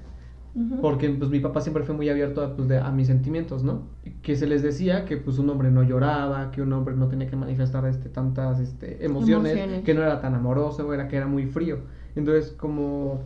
[0.53, 0.79] Ujú.
[0.81, 3.81] Porque pues mi papá siempre fue muy abierto a, pues, de- a mis sentimientos, ¿no?
[4.21, 7.27] Que se les decía que pues un hombre no lloraba, que un hombre no tenía
[7.27, 9.83] que manifestar este, tantas este, emociones, Emociones.
[9.83, 11.79] que no era tan amoroso, era que era muy frío.
[12.15, 13.19] Entonces, como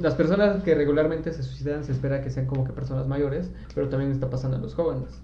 [0.00, 3.88] las personas que regularmente se suicidan se espera que sean como que personas mayores, pero
[3.88, 5.20] también está pasando a los jóvenes.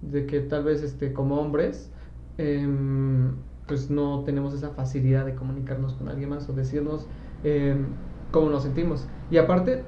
[0.00, 1.92] De que tal vez este, como hombres,
[2.38, 7.10] em, pues no tenemos esa facilidad de comunicarnos con alguien más o decirnos
[7.42, 7.98] em,
[8.30, 9.08] cómo nos sentimos.
[9.30, 9.84] Y aparte,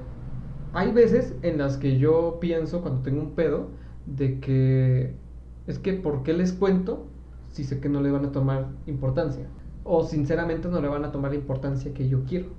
[0.73, 5.19] hay veces en las que yo pienso cuando tengo un pedo de que
[5.67, 7.13] es que ¿por qué les cuento
[7.47, 9.51] si sé que no le van a tomar importancia?
[9.83, 12.49] O sinceramente no le van a tomar la importancia que yo quiero.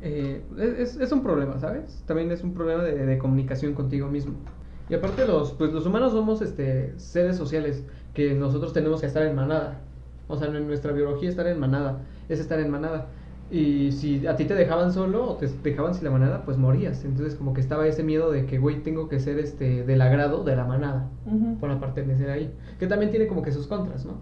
[0.00, 2.04] Eh, es, es un problema, ¿sabes?
[2.06, 4.44] También es un problema de, de comunicación contigo mismo.
[4.92, 9.22] Y aparte los, pues los humanos somos este, seres sociales que nosotros tenemos que estar
[9.22, 9.80] en manada.
[10.28, 13.06] O sea, en nuestra biología estar en manada es estar en manada.
[13.50, 17.06] Y si a ti te dejaban solo o te dejaban sin la manada, pues morías.
[17.06, 20.44] Entonces como que estaba ese miedo de que, güey, tengo que ser este del agrado
[20.44, 21.56] de la manada Ujú.
[21.58, 22.52] para pertenecer ahí.
[22.78, 24.12] Que también tiene como que sus contras, ¿no?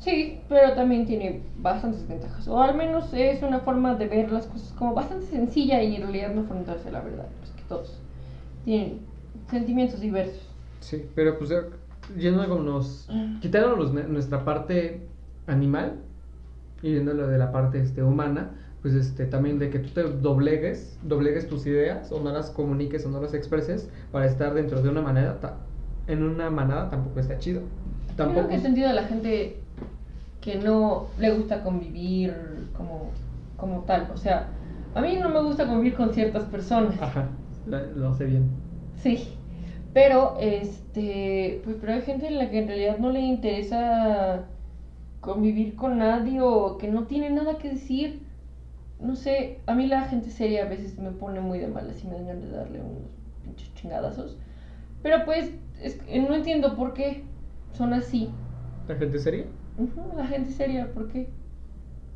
[0.00, 2.48] Sí, pero también tiene bastantes ventajas.
[2.48, 6.02] O al menos es una forma de ver las cosas como bastante sencilla y en
[6.02, 7.28] realidad no enfrentarse a la verdad.
[7.38, 8.00] Pues que todos
[8.64, 9.11] tienen
[9.50, 10.48] sentimientos diversos.
[10.80, 11.64] Sí, pero pues ya-
[12.16, 13.08] yéndonos,
[13.40, 15.08] quitándonos nue- nuestra parte
[15.46, 16.00] animal
[16.82, 18.50] y viéndolo de la parte este, humana,
[18.82, 23.06] pues este, también de que tú te doblegues, doblegues tus ideas o no las comuniques
[23.06, 25.58] o no las expreses para estar dentro de una manera, ta-
[26.08, 27.60] en una manada tampoco está chido.
[28.16, 28.48] Tampoco Tampoco.
[28.48, 29.60] que sentido a la gente
[30.40, 32.34] que no le gusta convivir
[32.76, 33.12] como,
[33.56, 34.08] como tal.
[34.12, 34.48] O sea,
[34.94, 37.00] a mí no me gusta convivir con ciertas personas.
[37.00, 37.28] Ajá,
[37.64, 38.61] lo sé bien.
[39.02, 39.28] Sí.
[39.92, 44.44] Pero, este, pues, pero hay gente en la que en realidad no le interesa
[45.20, 48.22] convivir con nadie o que no tiene nada que decir.
[49.00, 52.06] No sé, a mí la gente seria a veces me pone muy de malas y
[52.06, 53.10] me dan ganas de darle unos
[53.44, 54.36] pinches chingadazos.
[55.02, 55.50] Pero pues,
[55.82, 57.24] es que no entiendo por qué
[57.72, 58.30] son así.
[58.88, 59.44] ¿La gente seria?
[60.16, 61.28] La gente seria, ¿por qué?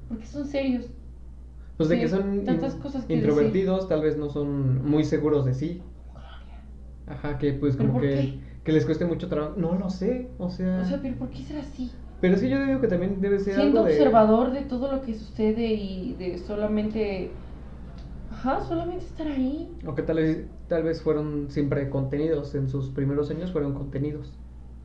[0.08, 0.86] Porque son serios.
[1.76, 5.04] Pues de Sí, que son tantas in- cosas que introvertidos, tal vez no son muy
[5.04, 5.82] seguros de sí.
[7.06, 8.40] Ajá, que pues ¿Pero como que, qué?
[8.64, 9.54] que les cueste mucho trabajo.
[9.56, 10.80] No lo sé, o sea...
[10.80, 11.90] O sea, pero ¿por qué ser así?
[12.20, 13.92] pero sí yo digo que también debe ser Siendo algo de...
[13.92, 17.30] observador de todo lo que sucede y de solamente.
[18.30, 19.70] Ajá, solamente estar ahí.
[19.86, 24.32] O que tal vez, tal vez fueron siempre contenidos, en sus primeros años fueron contenidos.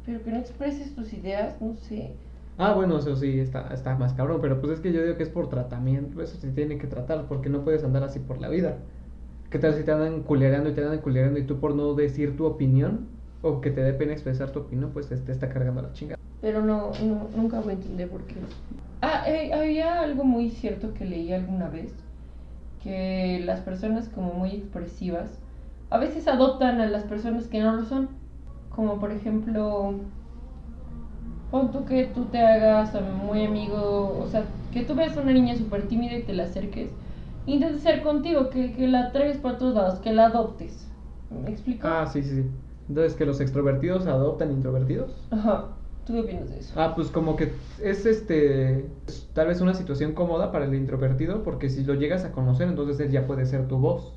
[0.05, 2.11] Pero que no expreses tus ideas, no sé.
[2.57, 5.23] Ah, bueno, eso sí, está, está más cabrón, pero pues es que yo digo que
[5.23, 8.49] es por tratamiento, eso se tiene que tratar, porque no puedes andar así por la
[8.49, 8.77] vida.
[9.51, 12.37] ¿Qué tal si te andan culereando y te andan culereando y tú por no decir
[12.37, 13.09] tu opinión,
[13.41, 16.15] o que te dé pena expresar tu opinión, pues te, te está cargando la chinga?
[16.39, 18.35] Pero no, no nunca voy a entender por qué.
[19.01, 21.91] Ah, eh, había algo muy cierto que leí alguna vez.
[22.81, 25.29] Que las personas como muy expresivas
[25.89, 28.07] a veces adoptan a las personas que no lo son.
[28.73, 29.95] Como por ejemplo,
[31.51, 32.93] pon tú que tú te hagas
[33.27, 36.43] muy amigo, o sea, que tú veas a una niña súper tímida y te la
[36.43, 36.89] acerques.
[37.47, 40.87] E Intentes ser contigo, que, que la traigas por todos lados, que la adoptes.
[41.29, 41.87] ¿Me explico?
[41.87, 42.45] Ah, sí, sí, sí.
[42.89, 45.11] Entonces, que los extrovertidos adoptan introvertidos.
[45.31, 45.69] Ajá.
[46.05, 46.73] ¿Tú qué opinas de eso?
[46.75, 47.51] Ah, pues como que
[47.81, 48.85] es este,
[49.33, 52.99] tal vez una situación cómoda para el introvertido, porque si lo llegas a conocer, entonces
[52.99, 54.13] él ya puede ser tu voz.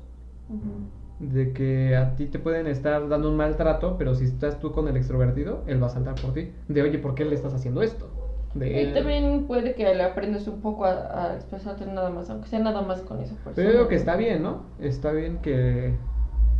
[1.19, 4.87] De que a ti te pueden estar dando un maltrato, pero si estás tú con
[4.87, 6.51] el extrovertido, él va a saltar por ti.
[6.67, 8.09] De oye, ¿por qué le estás haciendo esto?
[8.55, 12.47] De Y también puede que le aprendas un poco a, a expresarte nada más, aunque
[12.47, 13.55] sea nada más con esa persona.
[13.55, 14.63] Pero yo digo que está bien, ¿no?
[14.79, 15.93] Está bien que,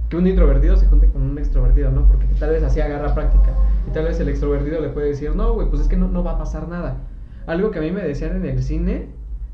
[0.09, 2.05] que un introvertido se junte con un extrovertido, ¿no?
[2.05, 3.53] Porque tal vez así agarra práctica.
[3.87, 6.23] Y tal vez el extrovertido le puede decir, no, güey, pues es que no, no
[6.23, 6.97] va a pasar nada.
[7.47, 9.07] Algo que a mí me decían en el cine,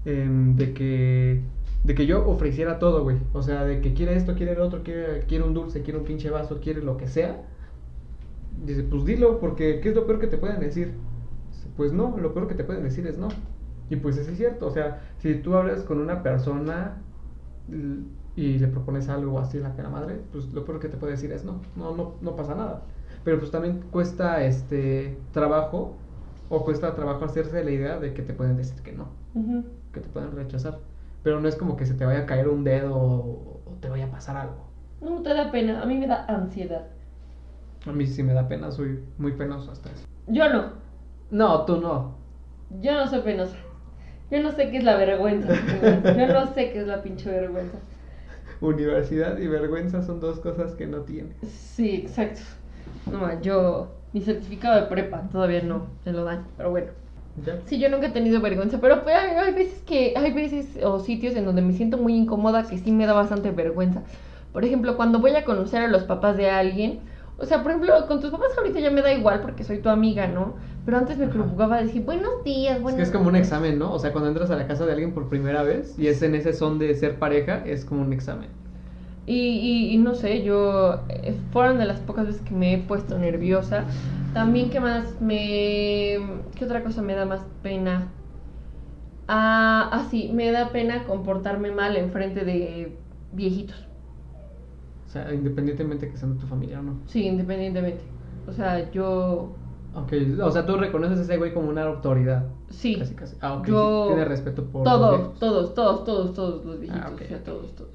[0.05, 1.41] em, de que
[1.83, 3.17] de que yo ofreciera todo, güey.
[3.33, 6.05] O sea, de que quiere esto, quiere el otro, quiere, quiere un dulce, quiere un
[6.05, 7.41] pinche vaso, quiere lo que sea.
[8.65, 10.93] Dice, pues dilo, porque ¿qué es lo peor que te pueden decir?
[11.77, 13.29] Pues no, lo peor que te pueden decir es no.
[13.89, 16.93] Y pues eso es cierto, o sea, si tú hablas con una persona
[18.35, 21.31] y le propones algo así la cara madre, pues lo peor que te puede decir
[21.31, 22.83] es no, no, no, no pasa nada.
[23.23, 25.93] Pero pues también cuesta este trabajo
[26.49, 29.07] o cuesta trabajo hacerse la idea de que te pueden decir que no,
[29.93, 30.79] que te pueden rechazar.
[31.23, 33.89] Pero no es como que se te vaya a caer un dedo o, o te
[33.89, 34.71] vaya a pasar algo.
[35.01, 36.87] No te da pena, a mí me da ansiedad.
[37.85, 40.05] A mí sí me da pena, soy muy penoso hasta eso.
[40.27, 40.80] Yo no,
[41.31, 42.15] No, tú no.
[42.81, 43.55] yo no soy penosa.
[44.29, 45.53] Yo no sé qué es la vergüenza.
[46.17, 47.77] Yo no sé qué es la pinche vergüenza.
[48.61, 51.35] Universidad y vergüenza son dos cosas que no tienes.
[51.41, 52.41] Sí, exacto.
[53.11, 56.87] No, yo, mi certificado de prepa todavía no me lo dan, pero bueno.
[57.45, 57.59] ¿Ya?
[57.65, 60.99] Sí, yo nunca he tenido vergüenza, pero pues, hay, hay veces que, hay veces o
[60.99, 64.03] sitios en donde me siento muy incómoda que sí me da bastante vergüenza.
[64.51, 66.99] Por ejemplo, cuando voy a conocer a los papás de alguien,
[67.37, 69.89] o sea, por ejemplo, con tus papás ahorita ya me da igual porque soy tu
[69.89, 70.55] amiga, ¿no?
[70.85, 73.45] Pero antes me preocupaba decir, buenos días, Es buenos que es como un días".
[73.47, 73.93] examen, ¿no?
[73.93, 76.35] O sea, cuando entras a la casa de alguien por primera vez y es en
[76.35, 78.49] ese son de ser pareja, es como un examen.
[79.27, 82.77] Y, y, y no sé, yo, eh, fueron de las pocas veces que me he
[82.79, 83.85] puesto nerviosa.
[84.33, 85.21] También, ¿qué más?
[85.21, 86.17] Me...
[86.55, 88.07] ¿Qué otra cosa me da más pena?
[89.27, 92.97] Ah, ah, sí, me da pena comportarme mal enfrente de
[93.31, 93.87] viejitos.
[95.07, 96.93] O sea, independientemente que sean de tu familia o no.
[97.07, 98.03] Sí, independientemente.
[98.47, 99.60] O sea, yo...
[99.93, 102.45] Ok, o sea, tú reconoces a ese güey como una autoridad.
[102.69, 102.95] Sí.
[102.97, 103.35] Casi, casi.
[103.41, 103.67] Ah, ok.
[103.67, 104.83] Yo- sí, Tiene respeto por.
[104.83, 107.05] Todos, todos, todos, todos, todos los viejitos.
[107.05, 107.91] Ah, o sea, todos, todos.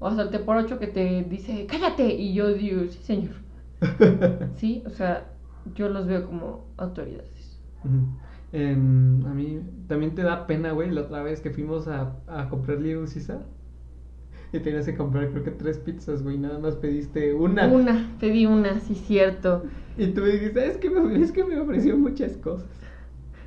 [0.00, 2.14] O hasta el te por ocho que te dice, cállate.
[2.14, 3.34] Y yo digo, sí, señor.
[4.56, 5.28] Sí, o sea,
[5.74, 7.58] yo los veo como autoridades.
[8.52, 12.48] Em, a mí también te da pena, güey, la otra vez que fuimos a, a
[12.48, 13.40] comprar Little Caesar.
[14.52, 16.38] Y tenías que comprar, creo que tres pizzas, güey.
[16.38, 17.66] Nada más pediste una.
[17.68, 19.64] Una, pedí una, sí, cierto.
[19.98, 22.66] Y tú me dijiste, es que me, es que me ofreció muchas cosas.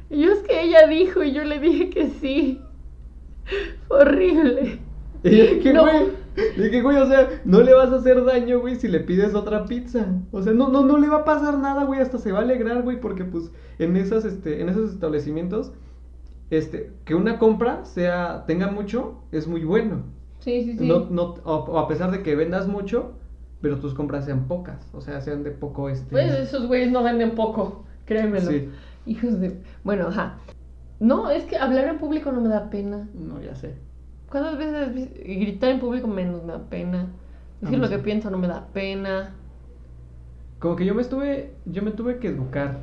[0.10, 2.62] Y yo es que ella dijo y yo le dije que sí.
[3.88, 4.80] Horrible.
[5.24, 5.84] Y dije, No.
[5.84, 6.08] güey,
[6.58, 9.66] dije, güey, o sea, no le vas a hacer daño, güey, si le pides otra
[9.66, 10.06] pizza.
[10.32, 12.42] O sea, no, no, no le va a pasar nada, güey, hasta se va a
[12.42, 15.72] alegrar, güey, porque pues en esas, este, en esos establecimientos
[16.50, 20.04] este, que una compra sea, tenga mucho, es muy bueno.
[20.42, 20.88] Sí, sí, sí.
[20.88, 23.14] No, no, o, o a pesar de que vendas mucho,
[23.62, 26.12] pero tus compras sean pocas, o sea, sean de poco este.
[26.12, 28.50] Pues esos güeyes no venden poco, créemelo.
[28.50, 28.70] Sí.
[29.06, 29.62] Hijos de.
[29.84, 30.38] Bueno, ajá.
[31.00, 33.08] No, es que hablar en público no me da pena.
[33.14, 33.76] No, ya sé.
[34.30, 37.08] ¿Cuántas veces gritar en público menos me da pena?
[37.60, 39.36] Decir mí lo que pienso no me da pena.
[40.60, 42.78] Como que yo me estuve, yo me tuve que educar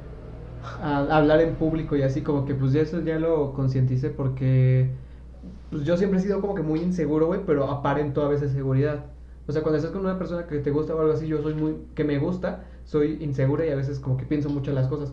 [0.83, 4.11] a, a hablar en público y así, como que pues ya eso ya lo concienticé
[4.11, 4.91] porque
[5.71, 9.05] pues yo siempre he sido como que muy inseguro, güey, pero aparento a veces seguridad.
[9.47, 11.55] O sea, cuando estás con una persona que te gusta o algo así, yo soy
[11.55, 14.89] muy, que me gusta, soy insegura y a veces como que pienso mucho en las
[14.89, 15.13] cosas.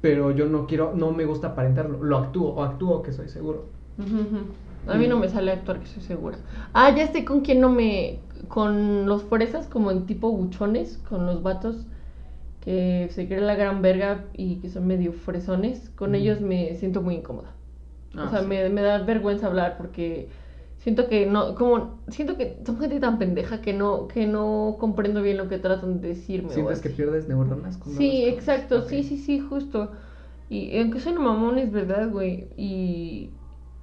[0.00, 3.64] Pero yo no quiero, no me gusta aparentarlo, lo actúo o actúo que soy seguro.
[3.98, 4.38] Ujú, ujú.
[4.88, 6.38] A mí no me sale actuar que soy segura.
[6.72, 8.18] Ah, ya sé con quién no me.
[8.48, 11.86] Con los fresas, como en tipo buchones, con los vatos
[12.60, 15.90] que se creen la gran verga y que son medio fresones.
[15.96, 16.18] Con Ujú.
[16.18, 17.55] ellos me siento muy incómoda.
[18.16, 18.46] O Ah, sea, sí.
[18.46, 20.28] me, me da vergüenza hablar porque
[20.78, 21.54] siento que no.
[21.54, 22.00] Como.
[22.08, 26.00] Siento que son gente tan pendeja que no, que no comprendo bien lo que tratan
[26.00, 26.48] de decirme.
[26.48, 27.76] o ¿Sientes que pierdes neuronas?
[27.76, 29.90] cuando Sí, con- exacto, sí, sí, sí, justo.
[30.48, 32.48] Y aunque soy mamón, es verdad, güey.
[32.56, 33.30] Y,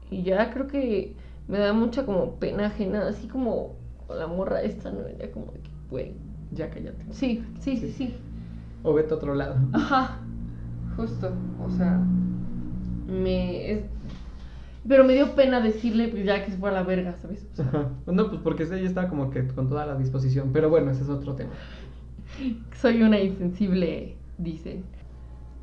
[0.10, 1.15] y ya creo que
[1.48, 3.76] me da mucha como pena ajena, así como
[4.10, 5.00] la morra esta, ¿no?
[5.19, 6.13] Ya como de que, güey.
[6.52, 7.04] Ya cállate.
[7.12, 7.91] Sí, sí, sí, Sí.
[7.91, 8.15] sí.
[8.84, 9.56] O vete a otro lado.
[9.74, 10.19] Ajá,
[10.96, 11.32] justo.
[11.65, 12.00] O sea,
[13.08, 13.72] me.
[13.72, 13.82] Es...
[14.88, 17.48] Pero me dio pena decirle, pues ya que se fue a la verga, ¿sabes?
[17.54, 17.89] O sea, Ajá.
[18.06, 20.52] No, pues porque ella estaba como que con toda la disposición.
[20.52, 21.52] Pero bueno, ese es otro tema.
[22.76, 24.84] soy una insensible, dicen.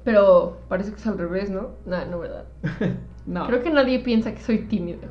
[0.04, 1.72] Pero parece que es al revés, ¿no?
[1.84, 2.46] Nah, no, ¿verdad?
[3.26, 3.46] no.
[3.46, 5.08] Creo que nadie piensa que soy tímida.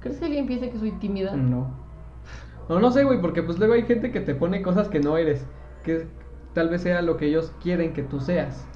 [0.00, 1.36] ¿Crees que alguien piensa que soy tímida?
[1.36, 1.70] No.
[2.68, 5.18] No, no sé, güey, porque pues luego hay gente que te pone cosas que no
[5.18, 5.46] eres.
[5.82, 6.06] Que
[6.54, 8.66] tal vez sea lo que ellos quieren que tú seas.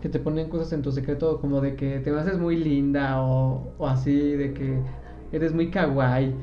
[0.00, 3.72] Que te ponen cosas en tu secreto como de que te haces muy linda o,
[3.78, 4.78] o así, de que
[5.32, 6.34] eres muy kawaii.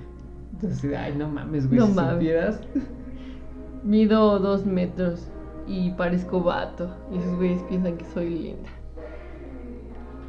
[0.54, 2.14] Entonces, ay, no mames, güey, No si mames.
[2.14, 2.62] supieras.
[3.84, 5.28] Mido dos metros
[5.68, 6.90] y parezco vato.
[7.14, 8.70] Y esos güeyes piensan que soy linda.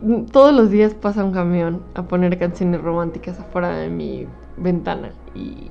[0.02, 5.10] Mm, Todos los días pasa un camión a poner canciones románticas afuera de mi ventana.
[5.34, 5.68] Y.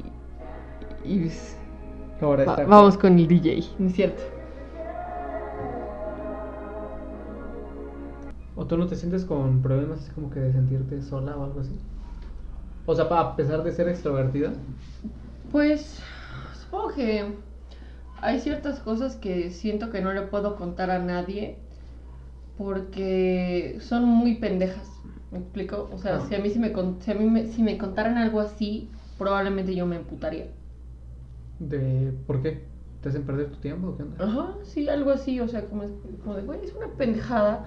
[1.06, 1.58] y pues,
[2.22, 4.24] Ahora va- vamos con el DJ, ¿no es cierto?
[8.56, 11.62] ¿O tú no te sientes con problemas así como que de sentirte sola o algo
[11.62, 11.72] así?
[12.86, 14.54] O sea, a pesar de ser extrovertida.
[15.52, 16.00] Pues
[16.62, 17.34] supongo que
[18.22, 21.58] hay ciertas cosas que siento que no le puedo contar a nadie
[22.58, 24.90] porque son muy pendejas.
[25.32, 25.90] ¿Me explico?
[25.92, 26.26] O sea, Ah.
[26.28, 29.74] si a mí, si me, si a mí me, si me contaran algo así, probablemente
[29.74, 30.48] yo me emputaría.
[31.60, 32.62] De, ¿Por qué?
[33.02, 34.24] ¿Te hacen perder tu tiempo o qué onda?
[34.24, 35.40] Ajá, sí, algo así.
[35.40, 35.84] O sea, como,
[36.24, 37.66] como de, güey, es una pendejada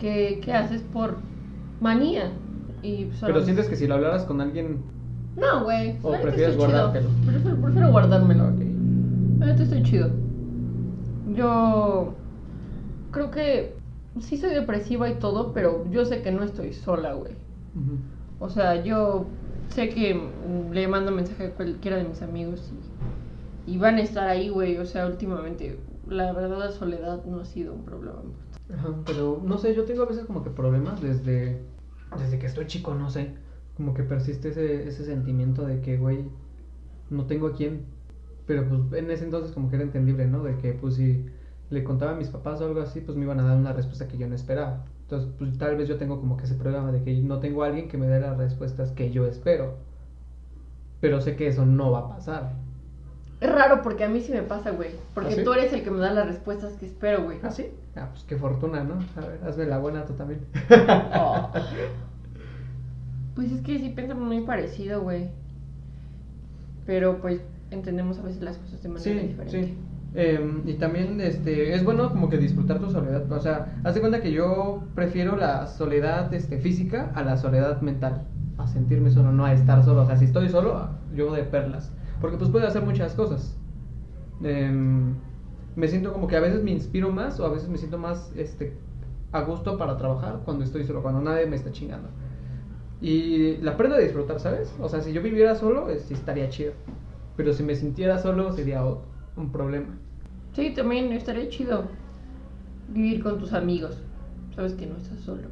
[0.00, 1.16] que, que haces por
[1.80, 2.32] manía.
[2.82, 4.78] Y Pero sientes que si lo hablaras con alguien
[5.36, 5.96] No, güey.
[6.02, 7.08] ¿O prefieres guardártelo?
[7.26, 8.44] Prefiero, prefiero guardármelo.
[9.38, 10.10] La neta estoy chido.
[11.34, 12.14] Yo
[13.10, 13.76] creo que
[14.20, 17.34] sí soy depresiva y todo, pero yo sé que no estoy sola, güey.
[18.38, 19.26] O sea, yo
[19.68, 20.20] sé que
[20.72, 22.72] le mando mensaje a cualquiera de mis amigos
[23.66, 24.78] y, y van a estar ahí, güey.
[24.78, 28.22] O sea, últimamente, la verdad, la soledad no ha sido un problema.
[28.72, 31.60] Ajá, pero no sé, yo tengo a veces como que problemas desde,
[32.16, 33.34] desde que estoy chico, no sé.
[33.76, 36.24] Como que persiste ese, ese sentimiento de que, güey,
[37.10, 37.86] no tengo a quién.
[38.46, 40.42] Pero pues en ese entonces como que era entendible, ¿no?
[40.42, 41.26] De que pues si
[41.70, 44.08] le contaba a mis papás o algo así, pues me iban a dar una respuesta
[44.08, 44.86] que yo no esperaba.
[45.02, 47.66] Entonces, pues tal vez yo tengo como que ese problema de que no tengo a
[47.68, 49.76] alguien que me dé las respuestas que yo espero.
[51.00, 52.69] Pero sé que eso no va a pasar.
[53.40, 54.90] Es raro porque a mí sí me pasa, güey.
[55.14, 55.44] Porque ¿Ah, sí?
[55.44, 57.38] tú eres el que me da las respuestas que espero, güey.
[57.42, 57.66] ¿Ah, sí?
[57.96, 58.94] Ah, pues qué fortuna, ¿no?
[59.16, 60.40] A ver, hazme la buena tú también.
[61.16, 61.50] Oh.
[63.34, 65.28] Pues es que sí pensamos muy parecido, güey.
[66.86, 69.64] Pero pues entendemos a veces las cosas de manera Sí, diferente.
[69.66, 69.78] sí.
[70.12, 73.30] Em, y también este, es bueno como que disfrutar tu soledad.
[73.30, 77.80] O sea, haz de cuenta que yo prefiero la soledad este, física a la soledad
[77.80, 78.22] mental.
[78.58, 80.02] A sentirme solo, no a estar solo.
[80.02, 81.92] O sea, si estoy solo, yo de perlas.
[82.20, 83.56] Porque pues puedo hacer muchas cosas.
[84.42, 85.14] Em,
[85.76, 88.32] me siento como que a veces me inspiro más o a veces me siento más
[88.36, 88.74] este,
[89.32, 92.08] a gusto para trabajar cuando estoy solo, cuando nadie me está chingando.
[93.00, 94.74] Y la aprendo a disfrutar, ¿sabes?
[94.80, 96.72] O sea, si yo viviera solo, eh, sí estaría chido.
[97.36, 99.88] Pero si me sintiera solo, sería un problema.
[100.52, 101.84] Sí, también estaría chido
[102.88, 103.96] vivir con tus amigos.
[104.54, 105.48] Sabes que no estás solo.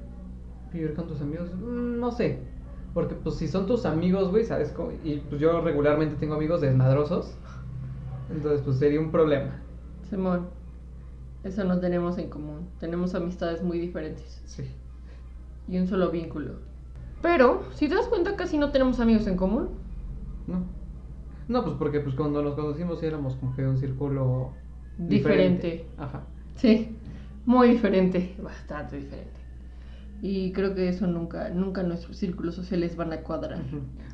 [0.73, 2.41] Vivir con tus amigos, mm, no sé.
[2.99, 4.73] Porque pues si son tus amigos, güey, ¿sabes?
[4.73, 4.91] cómo?
[5.05, 7.33] Y pues yo regularmente tengo amigos desmadrosos.
[8.29, 9.61] Entonces pues sería un problema.
[10.11, 10.49] Simón,
[11.45, 12.69] eso no tenemos en común.
[12.81, 14.43] Tenemos amistades muy diferentes.
[14.47, 14.65] Sí.
[15.69, 16.55] y un solo vínculo.
[17.23, 19.69] Pero, si te das cuenta, casi no tenemos amigos en común.
[20.49, 20.65] No.
[21.47, 24.55] No, pues porque pues cuando nos conocimos éramos como que un círculo
[24.99, 25.87] Diferente.
[25.99, 26.25] Ajá.
[26.57, 26.97] Sí,
[27.47, 29.38] muy diferente, bastante diferente.
[30.21, 33.63] Y creo que eso nunca, nunca nuestros círculos sociales van a cuadrar.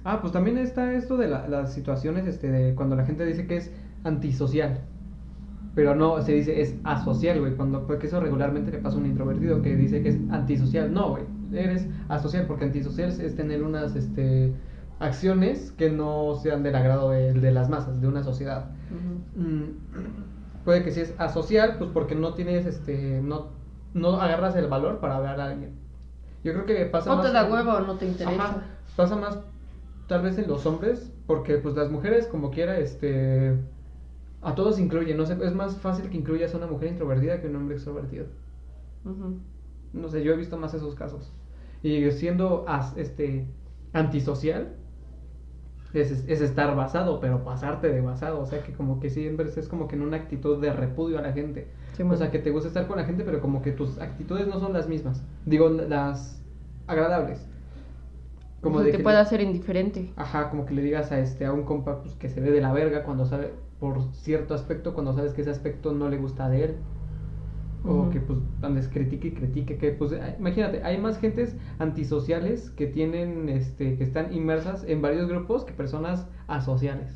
[0.04, 3.46] Ah, pues también está esto de la- las situaciones este, de cuando la gente dice
[3.46, 3.70] que es
[4.04, 4.80] antisocial.
[5.74, 7.54] Pero no, se dice es asocial, güey.
[7.56, 10.92] Cuando, porque eso regularmente le pasa a un introvertido que dice que es antisocial.
[10.92, 11.24] No, güey.
[11.52, 14.52] Eres asocial porque antisocial es- tener unas este,
[15.00, 18.70] acciones que no sean del agrado de, de las masas, de una sociedad.
[19.36, 23.48] Mm, puede que si es asocial, pues porque no tienes, este, no,
[23.94, 25.82] no agarras el valor para hablar a alguien.
[26.44, 28.44] Yo creo que pasa No más te da huevo o no te interesa.
[28.44, 28.62] Ajá,
[28.96, 29.38] pasa más
[30.06, 33.56] tal vez en los hombres, porque pues las mujeres como quiera, este,
[34.42, 37.48] a todos incluyen, no sé, es más fácil que incluyas a una mujer introvertida que
[37.48, 38.26] un hombre extrovertido.
[39.92, 41.32] No sé, yo he visto más esos casos.
[41.82, 43.46] Y siendo as- este
[43.92, 44.74] antisocial
[46.02, 49.68] es, es estar basado, pero pasarte de basado, o sea que como que siempre es
[49.68, 51.68] como que en una actitud de repudio a la gente.
[51.96, 54.46] Sí, o sea, que te gusta estar con la gente, pero como que tus actitudes
[54.46, 55.22] no son las mismas.
[55.44, 56.42] Digo, las
[56.86, 57.46] agradables.
[58.60, 60.12] Como que que te le- pueda ser indiferente.
[60.16, 62.60] Ajá, como que le digas a este a un compa pues, que se ve de
[62.60, 66.48] la verga cuando sabe por cierto aspecto, cuando sabes que ese aspecto no le gusta
[66.48, 66.76] de él.
[67.86, 72.86] O que pues andes critique y critique, que pues imagínate, hay más gentes antisociales que
[72.86, 77.12] tienen este que están inmersas en varios grupos que personas asociales.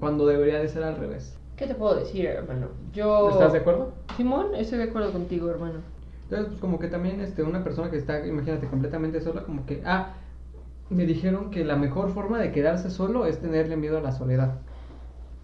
[0.00, 1.38] Cuando debería de ser al revés.
[1.56, 2.68] ¿Qué te puedo decir, hermano?
[2.92, 3.30] Yo...
[3.30, 3.92] ¿Estás de acuerdo?
[4.16, 5.80] Simón, estoy de acuerdo contigo, hermano.
[6.24, 9.82] Entonces, pues como que también este, una persona que está, imagínate, completamente sola, como que,
[9.84, 10.14] ah,
[10.90, 14.58] me dijeron que la mejor forma de quedarse solo es tenerle miedo a la soledad.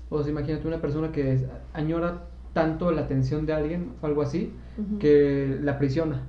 [0.08, 4.54] O sea, imagínate una persona que añora tanto la atención de alguien o algo así,
[4.98, 6.22] que la aprisiona.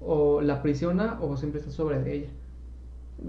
[0.00, 2.28] O la aprisiona o siempre está sobre de ella.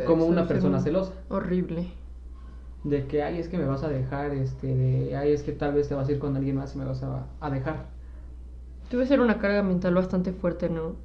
[0.06, 1.14] Como una persona celosa.
[1.30, 1.88] Horrible.
[2.84, 5.74] De que, ay, es que me vas a dejar, este, de, ay, es que tal
[5.74, 7.86] vez te vas a ir con alguien más y me vas a, a dejar.
[8.92, 10.96] Debe ser una carga mental bastante fuerte, ¿no?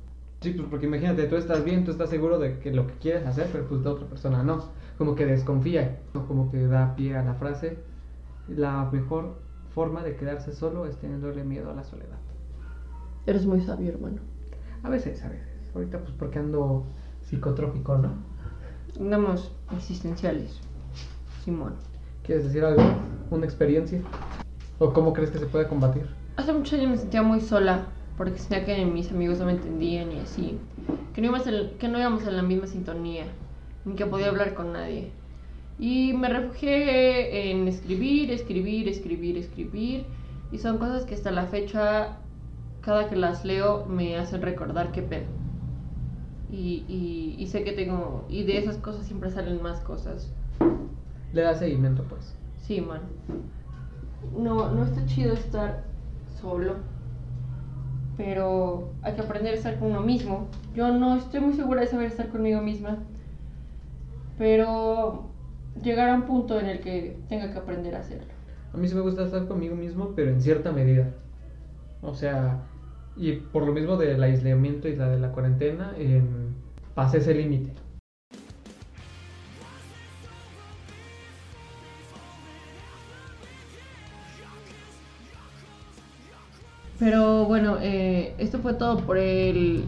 [0.41, 3.27] Sí, pues porque imagínate, tú estás bien, tú estás seguro de que lo que quieres
[3.27, 4.65] hacer, pero pues la otra persona no.
[4.97, 7.79] Como que desconfía, como que da pie a la frase.
[8.49, 9.37] La mejor
[9.75, 12.19] forma de quedarse solo es teniéndole miedo a la soledad.
[13.27, 14.21] Eres muy sabio, hermano.
[14.83, 15.47] A veces, a veces.
[15.75, 16.85] Ahorita pues porque ando
[17.23, 18.13] psicotrópico, ¿no?
[18.99, 20.61] Andamos existenciales.
[21.45, 21.75] Simón.
[22.25, 22.83] ¿Quieres decir algo?
[23.31, 24.01] ¿Una experiencia?
[24.79, 26.07] ¿O cómo crees que se puede combatir?
[26.37, 30.13] Hace muchos años me sentía muy sola porque sentía que mis amigos no me entendían
[30.13, 30.59] y así.
[31.15, 33.25] Que no, íbamos en, que no íbamos en la misma sintonía,
[33.85, 35.13] ni que podía hablar con nadie.
[35.79, 40.07] Y me refugié en escribir, escribir, escribir, escribir.
[40.51, 42.17] Y son cosas que hasta la fecha,
[42.81, 45.27] cada que las leo, me hacen recordar qué pedo.
[46.51, 48.25] Y, y, y sé que tengo.
[48.29, 50.33] Y de esas cosas siempre salen más cosas.
[51.33, 52.35] Le da seguimiento, pues.
[52.57, 53.03] Sí, man.
[54.37, 55.85] No, no está chido estar
[56.41, 56.77] solo.
[58.17, 60.49] Pero hay que aprender a estar con uno mismo.
[60.75, 62.99] Yo no estoy muy segura de saber estar conmigo misma.
[64.39, 65.28] Pero
[65.83, 68.33] llegar a un punto en el que tenga que aprender a hacerlo.
[68.73, 71.11] A mí sí me gusta estar conmigo mismo, pero en cierta medida.
[72.03, 72.61] O sea,
[73.17, 76.55] y por lo mismo del aislamiento y la de la cuarentena, em,
[76.95, 77.73] pasé ese límite.
[86.99, 89.85] Pero bueno, eh, esto fue todo por el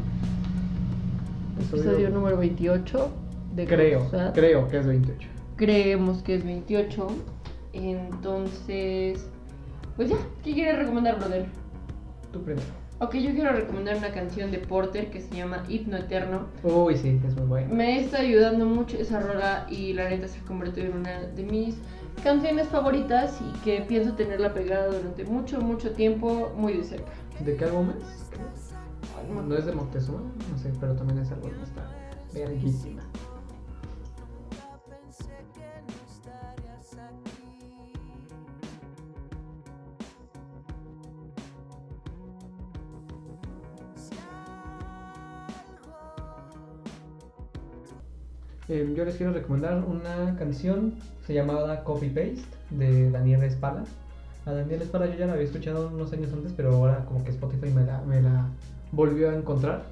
[1.58, 3.10] episodio número 28
[3.56, 4.32] de Creo, Cosas.
[4.32, 5.29] creo que es 28.
[5.60, 7.06] Creemos que es 28.
[7.74, 9.28] Entonces,
[9.94, 11.44] pues ya, ¿qué quieres recomendar, brother?
[12.32, 12.66] Tú primero.
[12.98, 16.46] Ok, yo quiero recomendar una canción de Porter que se llama Hipno Eterno.
[16.62, 17.74] Uy, sí, es muy bueno.
[17.74, 21.42] Me está ayudando mucho esa rola y la neta se ha convertido en una de
[21.42, 21.76] mis
[22.24, 27.12] canciones favoritas y que pienso tenerla pegada durante mucho, mucho tiempo, muy de cerca.
[27.44, 28.30] ¿De qué álbum es?
[29.46, 31.86] No es de Moctezuma, no sé, pero también es algo que está
[32.32, 33.02] verguísima.
[48.70, 50.94] Eh, yo les quiero recomendar una canción,
[51.26, 53.82] se llamaba Copy Paste, de Daniel Espala.
[54.46, 57.30] A Daniel Espala yo ya la había escuchado unos años antes, pero ahora como que
[57.30, 58.46] Spotify me la, me la
[58.92, 59.82] volvió a encontrar.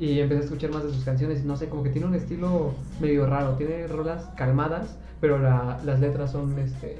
[0.00, 2.72] Y empecé a escuchar más de sus canciones no sé, como que tiene un estilo
[2.98, 3.52] medio raro.
[3.56, 6.96] Tiene rolas calmadas, pero la- las letras son, este,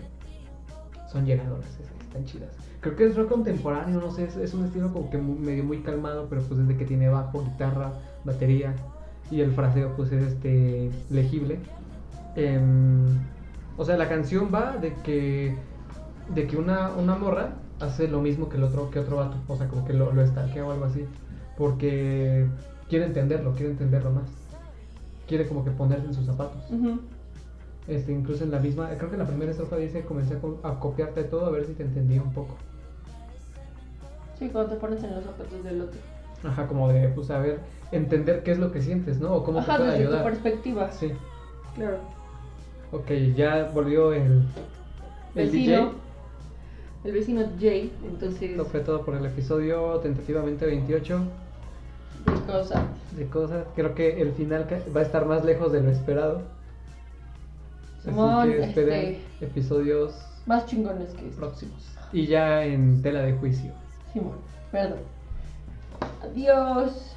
[1.10, 2.50] son llegadoras, es- están chidas.
[2.80, 5.64] Creo que es rock contemporáneo, no sé, es, es un estilo como que mu- medio
[5.64, 7.92] muy calmado, pero pues desde que tiene bajo, guitarra,
[8.24, 8.74] batería.
[9.30, 11.58] Y el fraseo pues es este legible.
[12.36, 13.06] Em,
[13.76, 15.56] o sea, la canción va de que
[16.34, 19.56] de que una, una morra hace lo mismo que el otro que otro vato, o
[19.56, 21.04] sea, como que lo, lo stalkea o algo así,
[21.56, 22.46] porque
[22.88, 24.30] quiere entenderlo, quiere entenderlo más.
[25.26, 26.62] Quiere como que ponerse en sus zapatos.
[27.88, 30.80] Este, incluso en la misma, creo que en la primera estrofa dice, comencé a, a
[30.80, 32.56] copiarte todo a ver si te entendía un poco.
[34.38, 35.98] Sí, cuando te pones en los zapatos del otro.
[36.42, 37.60] Ajá, como de, pues, a ver,
[37.92, 39.34] entender qué es lo que sientes, ¿no?
[39.34, 40.90] O cómo Ajá, te puede desde tu perspectiva.
[40.92, 41.12] Sí.
[41.76, 41.98] Claro.
[42.92, 44.22] Ok, ya volvió el,
[45.34, 45.76] el Vecino.
[45.76, 45.92] DJ.
[47.04, 48.42] El vecino Jay, entonces.
[48.52, 51.20] Esto fue todo por el episodio tentativamente 28
[52.24, 52.82] qué cosa.
[53.16, 53.66] de cosas.
[53.76, 54.66] Creo que el final
[54.96, 56.40] va a estar más lejos de lo esperado.
[58.02, 60.14] Simón, Así que esperen este- episodios
[60.46, 61.40] Más chingones que esto.
[61.40, 61.82] próximos.
[62.12, 63.72] Y ya en tela de juicio.
[64.12, 64.36] Simón,
[64.70, 64.98] perdón.
[66.22, 67.14] Adiós.